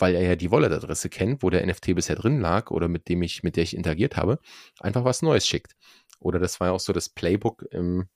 weil 0.01 0.15
er 0.15 0.23
ja 0.23 0.35
die 0.35 0.51
Wallet-Adresse 0.51 1.09
kennt, 1.09 1.43
wo 1.43 1.49
der 1.49 1.65
NFT 1.65 1.95
bisher 1.95 2.15
drin 2.15 2.41
lag 2.41 2.71
oder 2.71 2.87
mit 2.87 3.07
dem 3.07 3.21
ich, 3.21 3.43
mit 3.43 3.55
der 3.55 3.63
ich 3.63 3.75
interagiert 3.75 4.17
habe, 4.17 4.39
einfach 4.79 5.05
was 5.05 5.21
Neues 5.21 5.47
schickt. 5.47 5.75
Oder 6.19 6.39
das 6.39 6.59
war 6.59 6.67
ja 6.67 6.73
auch 6.73 6.79
so 6.79 6.91
das 6.91 7.07
Playbook 7.07 7.65
im, 7.71 8.07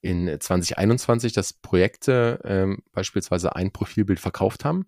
in 0.00 0.38
2021, 0.40 1.32
dass 1.32 1.52
Projekte 1.52 2.40
ähm, 2.44 2.82
beispielsweise 2.92 3.56
ein 3.56 3.72
Profilbild 3.72 4.20
verkauft 4.20 4.64
haben 4.64 4.86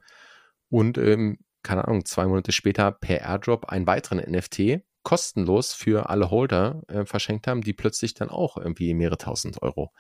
und 0.69 0.97
ähm, 0.99 1.39
keine 1.63 1.87
Ahnung, 1.87 2.05
zwei 2.07 2.27
Monate 2.27 2.53
später 2.53 2.91
per 2.91 3.21
Airdrop 3.21 3.67
einen 3.67 3.87
weiteren 3.87 4.19
NFT 4.19 4.83
kostenlos 5.03 5.73
für 5.73 6.09
alle 6.11 6.31
Holder 6.31 6.83
äh, 6.89 7.05
verschenkt 7.05 7.47
haben, 7.47 7.63
die 7.63 7.73
plötzlich 7.73 8.15
dann 8.15 8.29
auch 8.31 8.57
irgendwie 8.57 8.95
mehrere 8.95 9.19
tausend 9.19 9.61
Euro 9.63 9.93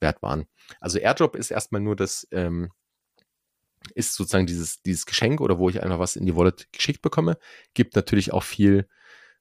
wert 0.00 0.22
waren. 0.22 0.46
Also 0.80 0.98
Airdrop 0.98 1.36
ist 1.36 1.50
erstmal 1.50 1.80
nur 1.80 1.96
das, 1.96 2.26
ähm, 2.30 2.70
ist 3.94 4.14
sozusagen 4.14 4.46
dieses, 4.46 4.82
dieses 4.82 5.06
Geschenk 5.06 5.40
oder 5.40 5.58
wo 5.58 5.68
ich 5.68 5.82
einfach 5.82 5.98
was 5.98 6.16
in 6.16 6.26
die 6.26 6.36
Wallet 6.36 6.72
geschickt 6.72 7.02
bekomme. 7.02 7.38
Gibt 7.74 7.96
natürlich 7.96 8.32
auch 8.32 8.42
viel 8.42 8.88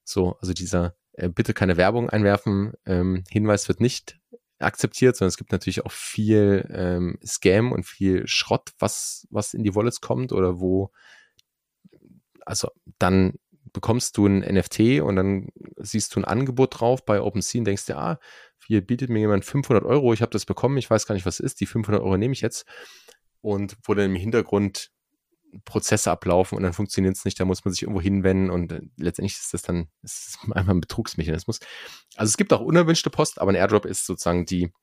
so, 0.04 0.38
also 0.40 0.54
dieser 0.54 0.96
äh, 1.14 1.30
bitte 1.30 1.54
keine 1.54 1.78
Werbung 1.78 2.10
einwerfen, 2.10 2.74
ähm, 2.86 3.24
Hinweis 3.30 3.68
wird 3.68 3.82
nicht 3.82 4.20
akzeptiert, 4.60 5.16
sondern 5.16 5.30
es 5.30 5.38
gibt 5.38 5.52
natürlich 5.52 5.86
auch 5.86 5.92
viel 5.92 6.68
ähm, 6.72 7.20
Scam 7.26 7.72
und 7.72 7.86
viel 7.86 8.28
Schrott, 8.28 8.72
was, 8.80 9.28
was 9.30 9.54
in 9.54 9.64
die 9.64 9.76
Wallets 9.76 10.02
kommt 10.02 10.32
oder 10.32 10.60
wo, 10.60 10.92
also 12.46 12.70
dann 12.98 13.38
bekommst 13.74 14.18
du 14.18 14.26
ein 14.26 14.40
NFT 14.40 15.02
und 15.02 15.18
dann 15.18 15.50
siehst 15.78 16.16
du 16.16 16.20
ein 16.20 16.26
Angebot 16.26 16.80
drauf 16.80 17.06
bei 17.06 17.22
OpenSea 17.22 17.60
und 17.60 17.66
denkst 17.66 17.86
dir, 17.86 17.98
ah, 17.98 18.20
hier 18.68 18.82
bietet 18.82 19.10
mir 19.10 19.20
jemand 19.20 19.46
500 19.46 19.86
Euro, 19.86 20.14
ich 20.14 20.22
habe 20.22 20.32
das 20.32 20.46
bekommen, 20.46 20.78
ich 20.78 20.90
weiß 20.90 21.08
gar 21.08 21.16
nicht, 21.16 21.26
was 21.26 21.40
ist, 21.40 21.62
die 21.62 21.66
500 21.66 22.02
Euro 22.02 22.18
nehme 22.18 22.34
ich 22.34 22.42
jetzt 22.42 22.66
und 23.40 23.78
wo 23.86 23.94
dann 23.94 24.08
im 24.08 24.16
Hintergrund 24.16 24.92
Prozesse 25.64 26.12
ablaufen 26.12 26.58
und 26.58 26.64
dann 26.64 26.74
funktioniert 26.74 27.16
es 27.16 27.24
nicht, 27.24 27.40
da 27.40 27.46
muss 27.46 27.64
man 27.64 27.74
sich 27.74 27.84
irgendwo 27.84 28.02
hinwenden 28.02 28.50
und 28.50 28.74
äh, 28.74 28.82
letztendlich 28.98 29.38
ist 29.38 29.54
das 29.54 29.62
dann 29.62 29.88
ist 30.04 30.38
das 30.44 30.52
einfach 30.52 30.74
ein 30.74 30.82
Betrugsmechanismus. 30.82 31.62
Also 32.18 32.30
es 32.30 32.36
gibt 32.36 32.52
auch 32.52 32.60
unerwünschte 32.60 33.10
Post, 33.10 33.40
aber 33.40 33.52
ein 33.52 33.56
Airdrop 33.56 33.86
ist 33.86 34.06
sozusagen 34.06 34.46
die, 34.46 34.74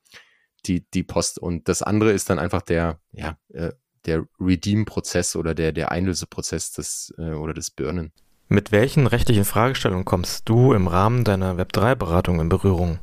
die, 0.65 0.89
die 0.91 1.03
Post 1.03 1.39
und 1.39 1.69
das 1.69 1.83
andere 1.83 2.13
ist 2.13 2.31
dann 2.31 2.39
einfach 2.39 2.63
der, 2.63 3.01
ja, 3.13 3.37
äh, 3.49 3.73
der 4.07 4.27
Redeem-Prozess 4.41 5.37
oder 5.37 5.55
der, 5.55 5.73
der 5.73 5.93
Einlöseprozess 5.93 6.73
des, 6.73 7.15
äh, 7.19 7.33
oder 7.33 7.53
des 7.53 7.71
Burnen. 7.71 8.13
Mit 8.49 8.73
welchen 8.73 9.07
rechtlichen 9.07 9.45
Fragestellungen 9.45 10.07
kommst 10.07 10.49
du 10.49 10.73
im 10.73 10.87
Rahmen 10.87 11.25
deiner 11.25 11.59
Web3-Beratung 11.59 12.41
in 12.41 12.49
Berührung? 12.49 12.99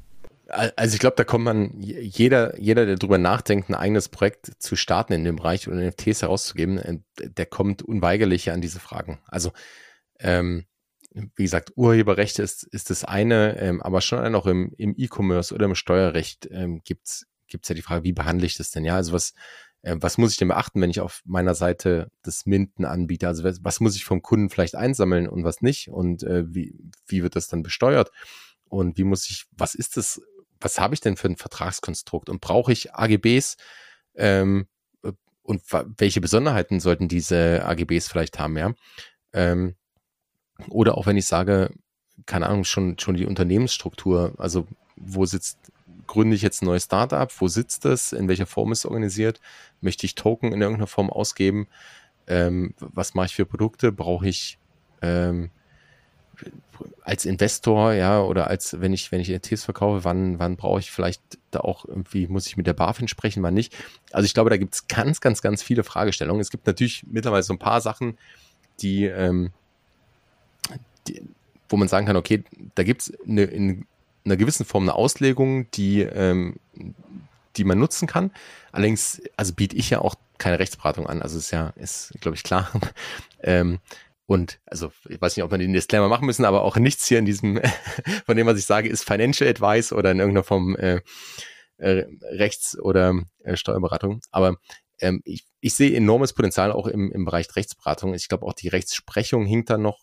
Also 0.51 0.95
ich 0.95 0.99
glaube, 0.99 1.15
da 1.15 1.23
kommt 1.23 1.45
man, 1.45 1.79
jeder, 1.79 2.59
jeder, 2.59 2.85
der 2.85 2.95
drüber 2.95 3.17
nachdenkt, 3.17 3.69
ein 3.69 3.75
eigenes 3.75 4.09
Projekt 4.09 4.51
zu 4.59 4.75
starten 4.75 5.13
in 5.13 5.23
dem 5.23 5.37
Bereich 5.37 5.67
oder 5.67 5.77
NFTs 5.77 6.21
herauszugeben, 6.21 6.77
äh, 6.77 6.99
der 7.19 7.45
kommt 7.45 7.81
unweigerlich 7.81 8.51
an 8.51 8.61
diese 8.61 8.79
Fragen. 8.79 9.19
Also, 9.27 9.51
ähm, 10.19 10.65
wie 11.13 11.43
gesagt, 11.43 11.73
Urheberrecht 11.75 12.39
ist, 12.39 12.63
ist 12.63 12.89
das 12.89 13.03
eine, 13.03 13.59
ähm, 13.59 13.81
aber 13.81 14.01
schon 14.01 14.35
auch 14.35 14.45
im, 14.45 14.73
im 14.77 14.93
E-Commerce 14.97 15.53
oder 15.53 15.65
im 15.65 15.75
Steuerrecht 15.75 16.47
ähm, 16.51 16.81
gibt's 16.83 17.25
gibt's 17.51 17.69
ja 17.69 17.75
die 17.75 17.81
Frage, 17.83 18.03
wie 18.03 18.13
behandle 18.13 18.47
ich 18.47 18.57
das 18.57 18.71
denn? 18.71 18.85
Ja, 18.85 18.95
also 18.95 19.13
was, 19.13 19.33
äh, 19.83 19.95
was 19.99 20.17
muss 20.17 20.31
ich 20.31 20.37
denn 20.37 20.47
beachten, 20.47 20.81
wenn 20.81 20.89
ich 20.89 21.01
auf 21.01 21.21
meiner 21.25 21.53
Seite 21.53 22.09
das 22.23 22.45
Minden 22.47 22.85
anbiete? 22.85 23.27
Also 23.27 23.43
was, 23.43 23.63
was 23.63 23.79
muss 23.79 23.95
ich 23.95 24.05
vom 24.05 24.23
Kunden 24.23 24.49
vielleicht 24.49 24.75
einsammeln 24.75 25.27
und 25.27 25.43
was 25.43 25.61
nicht? 25.61 25.89
Und 25.89 26.23
äh, 26.23 26.43
wie, 26.47 26.73
wie 27.05 27.21
wird 27.21 27.35
das 27.35 27.47
dann 27.47 27.61
besteuert? 27.61 28.11
Und 28.63 28.97
wie 28.97 29.03
muss 29.03 29.29
ich, 29.29 29.45
was 29.51 29.75
ist 29.75 29.97
das 29.97 30.21
was 30.61 30.79
habe 30.79 30.93
ich 30.93 31.01
denn 31.01 31.17
für 31.17 31.27
ein 31.27 31.35
Vertragskonstrukt 31.35 32.29
und 32.29 32.41
brauche 32.41 32.71
ich 32.71 32.93
AGBs 32.93 33.57
ähm, 34.15 34.67
und 35.43 35.61
welche 35.97 36.21
Besonderheiten 36.21 36.79
sollten 36.79 37.07
diese 37.07 37.65
AGBs 37.65 38.07
vielleicht 38.07 38.39
haben, 38.39 38.57
ja? 38.57 38.73
Ähm, 39.33 39.75
oder 40.69 40.97
auch 40.97 41.07
wenn 41.07 41.17
ich 41.17 41.25
sage, 41.25 41.73
keine 42.25 42.47
Ahnung, 42.47 42.63
schon, 42.63 42.99
schon 42.99 43.15
die 43.15 43.25
Unternehmensstruktur, 43.25 44.33
also 44.37 44.67
wo 44.95 45.25
sitzt, 45.25 45.57
gründe 46.07 46.35
ich 46.35 46.41
jetzt 46.41 46.61
ein 46.61 46.65
neues 46.65 46.83
Startup, 46.83 47.31
wo 47.39 47.47
sitzt 47.47 47.85
es, 47.85 48.13
in 48.13 48.27
welcher 48.27 48.45
Form 48.45 48.71
ist 48.71 48.79
es 48.79 48.85
organisiert, 48.85 49.39
möchte 49.79 50.05
ich 50.05 50.15
Token 50.15 50.53
in 50.53 50.61
irgendeiner 50.61 50.87
Form 50.87 51.09
ausgeben, 51.09 51.67
ähm, 52.27 52.75
was 52.79 53.13
mache 53.13 53.27
ich 53.27 53.35
für 53.35 53.45
Produkte, 53.45 53.91
brauche 53.91 54.27
ich 54.27 54.59
ähm, 55.01 55.49
als 57.03 57.25
Investor, 57.25 57.93
ja, 57.93 58.21
oder 58.21 58.47
als 58.47 58.79
wenn 58.81 58.93
ich, 58.93 59.11
wenn 59.11 59.21
ich 59.21 59.29
NFTs 59.29 59.63
verkaufe, 59.63 60.03
wann, 60.03 60.39
wann 60.39 60.57
brauche 60.57 60.79
ich 60.79 60.91
vielleicht 60.91 61.21
da 61.51 61.59
auch 61.61 61.85
irgendwie, 61.85 62.27
muss 62.27 62.47
ich 62.47 62.57
mit 62.57 62.67
der 62.67 62.73
BaFin 62.73 63.07
sprechen, 63.07 63.43
wann 63.43 63.53
nicht. 63.53 63.75
Also 64.11 64.25
ich 64.25 64.33
glaube, 64.33 64.49
da 64.49 64.57
gibt 64.57 64.73
es 64.73 64.87
ganz, 64.87 65.21
ganz, 65.21 65.41
ganz 65.41 65.63
viele 65.63 65.83
Fragestellungen. 65.83 66.41
Es 66.41 66.49
gibt 66.49 66.67
natürlich 66.67 67.03
mittlerweile 67.07 67.43
so 67.43 67.53
ein 67.53 67.59
paar 67.59 67.81
Sachen, 67.81 68.17
die, 68.81 69.05
ähm, 69.05 69.51
die 71.07 71.21
wo 71.71 71.77
man 71.77 71.87
sagen 71.87 72.05
kann, 72.05 72.17
okay, 72.17 72.43
da 72.75 72.83
gibt 72.83 73.01
es 73.01 73.13
eine, 73.27 73.43
in 73.43 73.85
einer 74.25 74.37
gewissen 74.37 74.65
Form 74.65 74.83
eine 74.83 74.95
Auslegung, 74.95 75.69
die, 75.71 76.01
ähm, 76.01 76.55
die 77.55 77.63
man 77.63 77.79
nutzen 77.79 78.07
kann. 78.07 78.31
Allerdings, 78.71 79.21
also 79.37 79.53
biete 79.53 79.75
ich 79.75 79.89
ja 79.89 79.99
auch 79.99 80.15
keine 80.37 80.59
Rechtsberatung 80.59 81.07
an. 81.07 81.21
Also 81.21 81.37
ist 81.37 81.51
ja, 81.51 81.73
ist, 81.75 82.13
glaube 82.19 82.35
ich, 82.35 82.43
klar. 82.43 82.69
ähm, 83.41 83.79
und 84.31 84.61
also, 84.65 84.93
ich 85.09 85.19
weiß 85.19 85.35
nicht, 85.35 85.43
ob 85.43 85.51
wir 85.51 85.57
den 85.57 85.73
Disclaimer 85.73 86.07
machen 86.07 86.25
müssen, 86.25 86.45
aber 86.45 86.61
auch 86.61 86.77
nichts 86.77 87.05
hier 87.05 87.19
in 87.19 87.25
diesem, 87.25 87.59
von 88.25 88.37
dem, 88.37 88.47
was 88.47 88.57
ich 88.57 88.65
sage, 88.65 88.87
ist 88.87 89.03
Financial 89.03 89.49
Advice 89.49 89.91
oder 89.91 90.11
in 90.11 90.19
irgendeiner 90.19 90.45
Form 90.45 90.77
äh, 90.77 91.01
äh, 91.75 92.05
Rechts- 92.21 92.79
oder 92.79 93.13
äh, 93.43 93.57
Steuerberatung. 93.57 94.21
Aber 94.31 94.55
ähm, 95.01 95.21
ich, 95.25 95.43
ich 95.59 95.73
sehe 95.73 95.97
enormes 95.97 96.31
Potenzial 96.31 96.71
auch 96.71 96.87
im, 96.87 97.11
im 97.11 97.25
Bereich 97.25 97.53
Rechtsberatung. 97.57 98.13
Ich 98.13 98.29
glaube, 98.29 98.45
auch 98.45 98.53
die 98.53 98.69
Rechtsprechung 98.69 99.45
hinkt 99.45 99.69
da 99.69 99.77
noch 99.77 99.99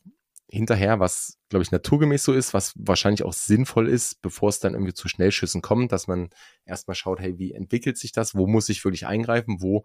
hinterher, 0.51 1.01
was, 1.01 1.38
glaube 1.49 1.62
ich, 1.62 1.71
naturgemäß 1.71 2.23
so 2.23 2.35
ist, 2.35 2.53
was 2.53 2.75
wahrscheinlich 2.77 3.23
auch 3.23 3.33
sinnvoll 3.33 3.88
ist, 3.88 4.21
bevor 4.21 4.51
es 4.51 4.61
dann 4.61 4.75
irgendwie 4.75 4.93
zu 4.93 5.09
Schnellschüssen 5.09 5.62
kommt, 5.62 5.91
dass 5.91 6.07
man 6.07 6.29
erstmal 6.67 6.95
schaut, 6.95 7.21
hey, 7.21 7.38
wie 7.38 7.53
entwickelt 7.53 7.97
sich 7.97 8.12
das? 8.12 8.35
Wo 8.35 8.47
muss 8.47 8.69
ich 8.69 8.85
wirklich 8.85 9.07
eingreifen? 9.07 9.57
Wo 9.61 9.85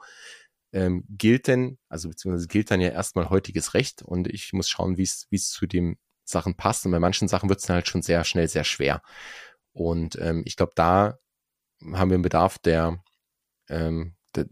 ähm, 0.74 1.06
gilt 1.08 1.48
denn, 1.48 1.78
also 1.88 2.10
beziehungsweise 2.10 2.48
gilt 2.48 2.72
dann 2.72 2.82
ja 2.82 2.90
erstmal 2.90 3.30
heutiges 3.30 3.74
Recht 3.76 4.02
und 4.02 4.28
ich 4.28 4.52
muss 4.54 4.70
schauen, 4.70 4.98
wie 4.98 5.04
es 5.04 5.50
zu 5.50 5.68
den 5.68 5.98
Sachen 6.26 6.56
passt. 6.56 6.86
Und 6.86 6.92
bei 6.92 7.00
manchen 7.00 7.28
Sachen 7.28 7.50
wird 7.50 7.60
es 7.60 7.66
dann 7.68 7.76
halt 7.76 7.88
schon 7.88 8.02
sehr 8.02 8.24
schnell 8.24 8.48
sehr 8.48 8.64
schwer. 8.64 9.02
Und 9.72 10.18
ähm, 10.20 10.44
ich 10.46 10.56
glaube, 10.56 10.74
da 10.76 11.20
haben 11.94 12.10
wir 12.10 12.16
einen 12.16 12.24
Bedarf, 12.24 12.58
der, 12.60 13.04
ähm, 13.70 14.16
der, 14.36 14.48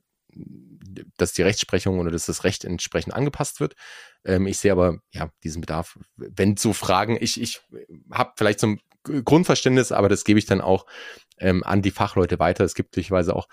dass 1.17 1.33
die 1.33 1.41
Rechtsprechung 1.41 1.99
oder 1.99 2.11
dass 2.11 2.25
das 2.25 2.43
Recht 2.43 2.65
entsprechend 2.65 3.13
angepasst 3.13 3.59
wird. 3.59 3.75
Ähm, 4.23 4.47
ich 4.47 4.59
sehe 4.59 4.71
aber 4.71 4.99
ja 5.11 5.31
diesen 5.43 5.61
Bedarf, 5.61 5.97
wenn 6.15 6.57
so 6.57 6.73
Fragen, 6.73 7.17
ich, 7.19 7.41
ich 7.41 7.61
habe 8.11 8.33
vielleicht 8.35 8.59
so 8.59 8.67
ein 8.67 8.81
Grundverständnis, 9.03 9.91
aber 9.91 10.09
das 10.09 10.23
gebe 10.23 10.37
ich 10.37 10.45
dann 10.45 10.61
auch 10.61 10.85
ähm, 11.39 11.63
an 11.63 11.81
die 11.81 11.91
Fachleute 11.91 12.37
weiter. 12.37 12.63
Es 12.63 12.75
gibt 12.75 12.95
durchaus 12.95 13.29
auch, 13.29 13.47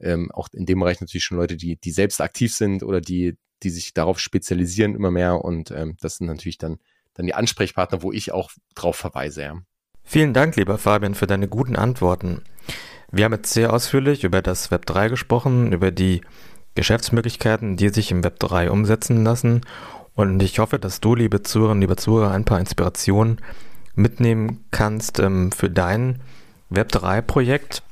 ähm, 0.00 0.30
auch 0.32 0.48
in 0.52 0.66
dem 0.66 0.80
Bereich 0.80 1.00
natürlich 1.00 1.24
schon 1.24 1.38
Leute, 1.38 1.56
die, 1.56 1.76
die 1.76 1.90
selbst 1.90 2.20
aktiv 2.20 2.54
sind 2.54 2.82
oder 2.82 3.00
die, 3.00 3.36
die 3.62 3.70
sich 3.70 3.94
darauf 3.94 4.20
spezialisieren 4.20 4.94
immer 4.94 5.10
mehr. 5.10 5.44
Und 5.44 5.70
ähm, 5.70 5.96
das 6.00 6.16
sind 6.16 6.26
natürlich 6.26 6.58
dann, 6.58 6.78
dann 7.14 7.26
die 7.26 7.34
Ansprechpartner, 7.34 8.02
wo 8.02 8.12
ich 8.12 8.32
auch 8.32 8.50
drauf 8.74 8.96
verweise. 8.96 9.42
Ja. 9.42 9.62
Vielen 10.02 10.34
Dank, 10.34 10.56
lieber 10.56 10.78
Fabian, 10.78 11.14
für 11.14 11.26
deine 11.26 11.48
guten 11.48 11.76
Antworten. 11.76 12.42
Wir 13.10 13.24
haben 13.24 13.32
jetzt 13.32 13.52
sehr 13.52 13.72
ausführlich 13.72 14.24
über 14.24 14.42
das 14.42 14.70
Web 14.70 14.86
3 14.86 15.08
gesprochen, 15.08 15.72
über 15.72 15.90
die 15.90 16.20
Geschäftsmöglichkeiten, 16.74 17.76
die 17.76 17.88
sich 17.88 18.10
im 18.10 18.24
Web 18.24 18.38
3 18.40 18.70
umsetzen 18.70 19.24
lassen. 19.24 19.62
Und 20.14 20.42
ich 20.42 20.58
hoffe, 20.58 20.78
dass 20.78 21.00
du, 21.00 21.14
liebe 21.14 21.42
Zuhörerinnen, 21.42 21.80
liebe 21.80 21.96
Zuhörer, 21.96 22.32
ein 22.32 22.44
paar 22.44 22.60
Inspirationen 22.60 23.40
mitnehmen 23.94 24.64
kannst 24.70 25.18
ähm, 25.20 25.52
für 25.52 25.70
dein 25.70 26.20
Web3-Projekt. 26.70 27.82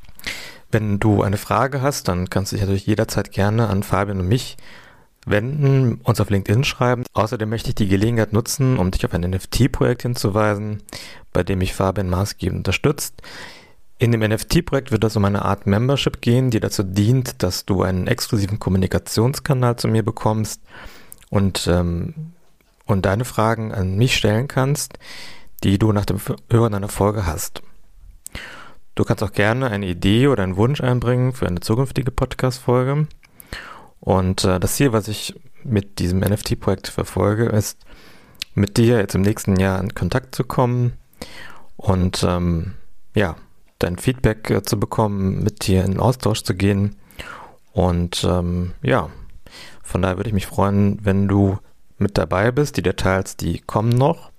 Wenn 0.73 0.99
du 0.99 1.23
eine 1.23 1.37
Frage 1.37 1.83
hast, 1.83 2.09
dann 2.09 2.29
kannst 2.29 2.51
du 2.51 2.57
dich 2.57 2.63
natürlich 2.63 2.87
jederzeit 2.87 3.31
gerne 3.31 3.69
an 3.69 3.83
Fabian 3.83 4.21
und 4.21 4.29
mich 4.29 4.57
wenden, 5.25 6.01
uns 6.03 6.21
auf 6.21 6.31
LinkedIn 6.31 6.65
schreiben. 6.65 7.05
Außerdem 7.13 7.49
möchte 7.49 7.69
ich 7.69 7.77
die 7.77 7.87
Gelegenheit 7.87 8.33
nutzen, 8.33 8.79
um 8.79 8.91
dich 8.91 9.05
auf 9.05 9.15
ein 9.15 9.21
NFT-Projekt 9.21 10.03
hinzuweisen, 10.03 10.83
bei 11.33 11.45
dem 11.45 11.61
mich 11.61 11.75
Fabian 11.75 12.11
maßgebend 12.11 12.59
unterstützt. 12.59 13.23
In 13.99 14.11
dem 14.11 14.21
NFT-Projekt 14.21 14.91
wird 14.91 15.05
es 15.05 15.15
um 15.15 15.25
eine 15.25 15.45
Art 15.45 15.69
Membership 15.69 16.21
gehen, 16.21 16.51
die 16.51 16.59
dazu 16.59 16.83
dient, 16.83 17.43
dass 17.45 17.65
du 17.65 17.83
einen 17.83 18.09
exklusiven 18.09 18.59
Kommunikationskanal 18.59 19.77
zu 19.77 19.87
mir 19.87 20.03
bekommst 20.03 20.61
und, 21.31 21.69
ähm, 21.69 22.33
und 22.87 23.07
deine 23.07 23.25
Fragen 23.25 23.73
an 23.73 23.97
mich 23.97 24.17
stellen 24.17 24.49
kannst 24.49 24.99
die 25.63 25.79
du 25.79 25.93
nach 25.93 26.05
dem 26.05 26.19
Hören 26.51 26.75
einer 26.75 26.89
Folge 26.89 27.27
hast. 27.27 27.63
Du 28.95 29.05
kannst 29.05 29.23
auch 29.23 29.33
gerne 29.33 29.71
eine 29.71 29.87
Idee 29.87 30.29
oder 30.29 30.43
einen 30.43 30.57
Wunsch 30.57 30.83
einbringen 30.83 31.33
für 31.33 31.47
eine 31.47 31.61
zukünftige 31.61 32.11
Podcast-Folge. 32.11 33.07
Und 34.01 34.45
äh, 34.45 34.61
das 34.61 34.75
Ziel, 34.75 34.93
was 34.93 35.09
ich 35.09 35.35
mit 35.65 35.99
diesem 35.99 36.21
NFT-Projekt 36.21 36.89
verfolge, 36.89 37.47
ist, 37.47 37.79
mit 38.55 38.77
dir 38.77 38.99
jetzt 38.99 39.15
im 39.15 39.23
nächsten 39.23 39.57
Jahr 39.57 39.81
in 39.81 39.95
Kontakt 39.95 40.35
zu 40.35 40.45
kommen 40.45 40.95
und 41.77 42.23
ähm, 42.23 42.75
ja, 43.15 43.37
dein 43.79 43.97
Feedback 43.97 44.51
äh, 44.51 44.63
zu 44.63 44.79
bekommen, 44.79 45.43
mit 45.43 45.67
dir 45.67 45.85
in 45.85 45.99
Austausch 45.99 46.43
zu 46.43 46.55
gehen. 46.55 46.97
Und 47.73 48.25
ähm, 48.25 48.73
ja, 48.83 49.09
von 49.83 50.03
daher 50.03 50.19
würde 50.19 50.29
ich 50.29 50.35
mich 50.35 50.47
freuen, 50.47 50.99
wenn 51.03 51.29
du 51.29 51.59
mit 51.97 52.19
dabei 52.19 52.51
bist. 52.51 52.77
Die 52.77 52.83
Details, 52.83 53.37
die 53.37 53.61
kommen 53.61 53.91
noch. 53.91 54.32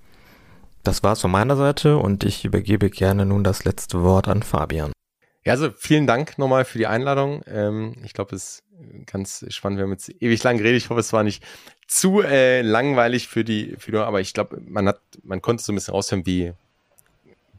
Das 0.83 1.01
war's 1.01 1.21
von 1.21 1.31
meiner 1.31 1.55
Seite 1.55 1.97
und 1.97 2.25
ich 2.25 2.43
übergebe 2.43 2.89
gerne 2.89 3.25
nun 3.25 3.45
das 3.45 3.63
letzte 3.63 4.03
Wort 4.03 4.27
an 4.27 4.43
Fabian. 4.43 4.91
Ja, 5.45 5.53
also 5.53 5.71
vielen 5.71 6.07
Dank 6.07 6.37
nochmal 6.37 6.65
für 6.65 6.77
die 6.77 6.87
Einladung. 6.87 7.41
Ähm, 7.47 7.95
ich 8.03 8.13
glaube, 8.13 8.35
es 8.35 8.43
ist 8.43 8.63
ganz 9.05 9.45
spannend. 9.47 9.77
Wir 9.79 9.83
haben 9.83 9.91
jetzt 9.91 10.09
ewig 10.21 10.43
lang 10.43 10.57
geredet. 10.57 10.81
Ich 10.81 10.89
hoffe, 10.89 10.99
es 10.99 11.13
war 11.13 11.23
nicht 11.23 11.41
zu 11.87 12.21
äh, 12.21 12.61
langweilig 12.61 13.29
für 13.29 13.45
die, 13.45 13.75
für 13.77 13.91
die, 13.91 13.97
aber 13.97 14.19
ich 14.19 14.33
glaube, 14.33 14.59
man 14.65 14.89
hat, 14.89 14.99
man 15.23 15.41
konnte 15.41 15.63
so 15.63 15.71
ein 15.71 15.75
bisschen 15.75 15.93
raushören, 15.93 16.25
wie, 16.25 16.51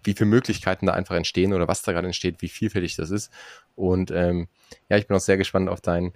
wie 0.02 0.12
viele 0.12 0.28
Möglichkeiten 0.28 0.84
da 0.84 0.92
einfach 0.92 1.14
entstehen 1.14 1.54
oder 1.54 1.66
was 1.66 1.80
da 1.80 1.92
gerade 1.92 2.06
entsteht, 2.06 2.42
wie 2.42 2.48
vielfältig 2.48 2.96
das 2.96 3.10
ist. 3.10 3.30
Und 3.74 4.10
ähm, 4.10 4.48
ja, 4.90 4.98
ich 4.98 5.06
bin 5.06 5.16
auch 5.16 5.20
sehr 5.20 5.38
gespannt 5.38 5.70
auf 5.70 5.80
deinen 5.80 6.12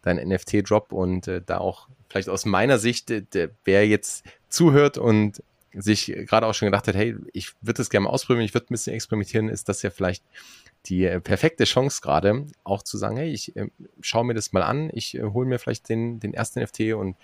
dein 0.00 0.16
NFT-Drop 0.16 0.92
und 0.92 1.28
äh, 1.28 1.42
da 1.44 1.58
auch 1.58 1.88
vielleicht 2.08 2.28
aus 2.28 2.46
meiner 2.46 2.78
Sicht, 2.78 3.10
äh, 3.10 3.22
der, 3.22 3.50
wer 3.64 3.86
jetzt 3.86 4.24
zuhört 4.48 4.96
und 4.96 5.42
sich 5.76 6.06
gerade 6.26 6.46
auch 6.46 6.54
schon 6.54 6.66
gedacht 6.66 6.88
hat, 6.88 6.94
hey, 6.94 7.16
ich 7.32 7.52
würde 7.60 7.78
das 7.78 7.90
gerne 7.90 8.04
mal 8.04 8.10
ausprobieren, 8.10 8.44
ich 8.44 8.54
würde 8.54 8.66
ein 8.66 8.74
bisschen 8.74 8.94
experimentieren, 8.94 9.48
ist 9.48 9.68
das 9.68 9.82
ja 9.82 9.90
vielleicht 9.90 10.24
die 10.86 11.04
äh, 11.04 11.20
perfekte 11.20 11.64
Chance 11.64 12.00
gerade, 12.00 12.46
auch 12.64 12.82
zu 12.82 12.96
sagen, 12.96 13.16
hey, 13.16 13.30
ich 13.30 13.54
äh, 13.56 13.68
schaue 14.00 14.24
mir 14.24 14.34
das 14.34 14.52
mal 14.52 14.62
an, 14.62 14.90
ich 14.92 15.16
äh, 15.16 15.22
hole 15.22 15.46
mir 15.46 15.58
vielleicht 15.58 15.88
den, 15.88 16.20
den 16.20 16.34
ersten 16.34 16.62
NFT 16.62 16.94
und 16.94 17.16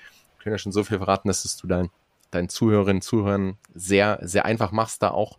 können 0.43 0.55
ja 0.55 0.59
schon 0.59 0.73
so 0.73 0.85
viel 0.85 0.99
verraten, 0.99 1.29
dass 1.29 1.45
es 1.45 1.57
du 1.57 1.67
dein, 1.67 1.91
deinen 2.31 2.49
Zuhörerinnen 2.49 2.97
und 2.97 3.03
Zuhörern 3.03 3.57
sehr, 3.75 4.19
sehr 4.23 4.45
einfach 4.45 4.73
machst, 4.73 5.03
da 5.03 5.11
auch 5.11 5.39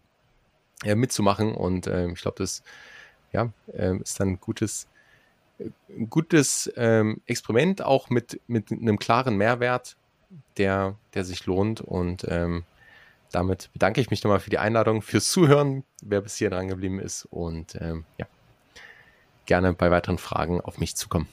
äh, 0.84 0.96
mitzumachen. 0.96 1.54
Und 1.54 1.88
äh, 1.88 2.08
ich 2.08 2.22
glaube, 2.22 2.38
das 2.38 2.64
ja, 3.32 3.52
äh, 3.74 3.98
ist 3.98 4.20
dann 4.20 4.30
ein 4.30 4.40
gutes, 4.40 4.88
ein 5.90 6.10
gutes 6.10 6.72
ähm, 6.78 7.22
Experiment, 7.26 7.82
auch 7.82 8.10
mit, 8.10 8.40
mit 8.48 8.72
einem 8.72 8.98
klaren 8.98 9.36
Mehrwert, 9.36 9.98
der, 10.58 10.96
der 11.14 11.26
sich 11.26 11.46
lohnt. 11.46 11.82
Und 11.82 12.26
ähm, 12.30 12.64
damit 13.34 13.70
bedanke 13.74 14.00
ich 14.00 14.10
mich 14.10 14.24
nochmal 14.24 14.40
für 14.40 14.50
die 14.50 14.60
Einladung, 14.60 15.02
fürs 15.02 15.32
Zuhören, 15.32 15.84
wer 16.02 16.22
bis 16.22 16.38
hier 16.38 16.50
dran 16.50 16.68
geblieben 16.68 17.00
ist 17.00 17.26
und 17.26 17.76
ähm, 17.82 18.06
ja, 18.18 18.28
gerne 19.46 19.74
bei 19.74 19.92
weiteren 19.92 20.18
Fragen 20.18 20.62
auf 20.62 20.78
mich 20.78 20.96
zukommen. 20.96 21.28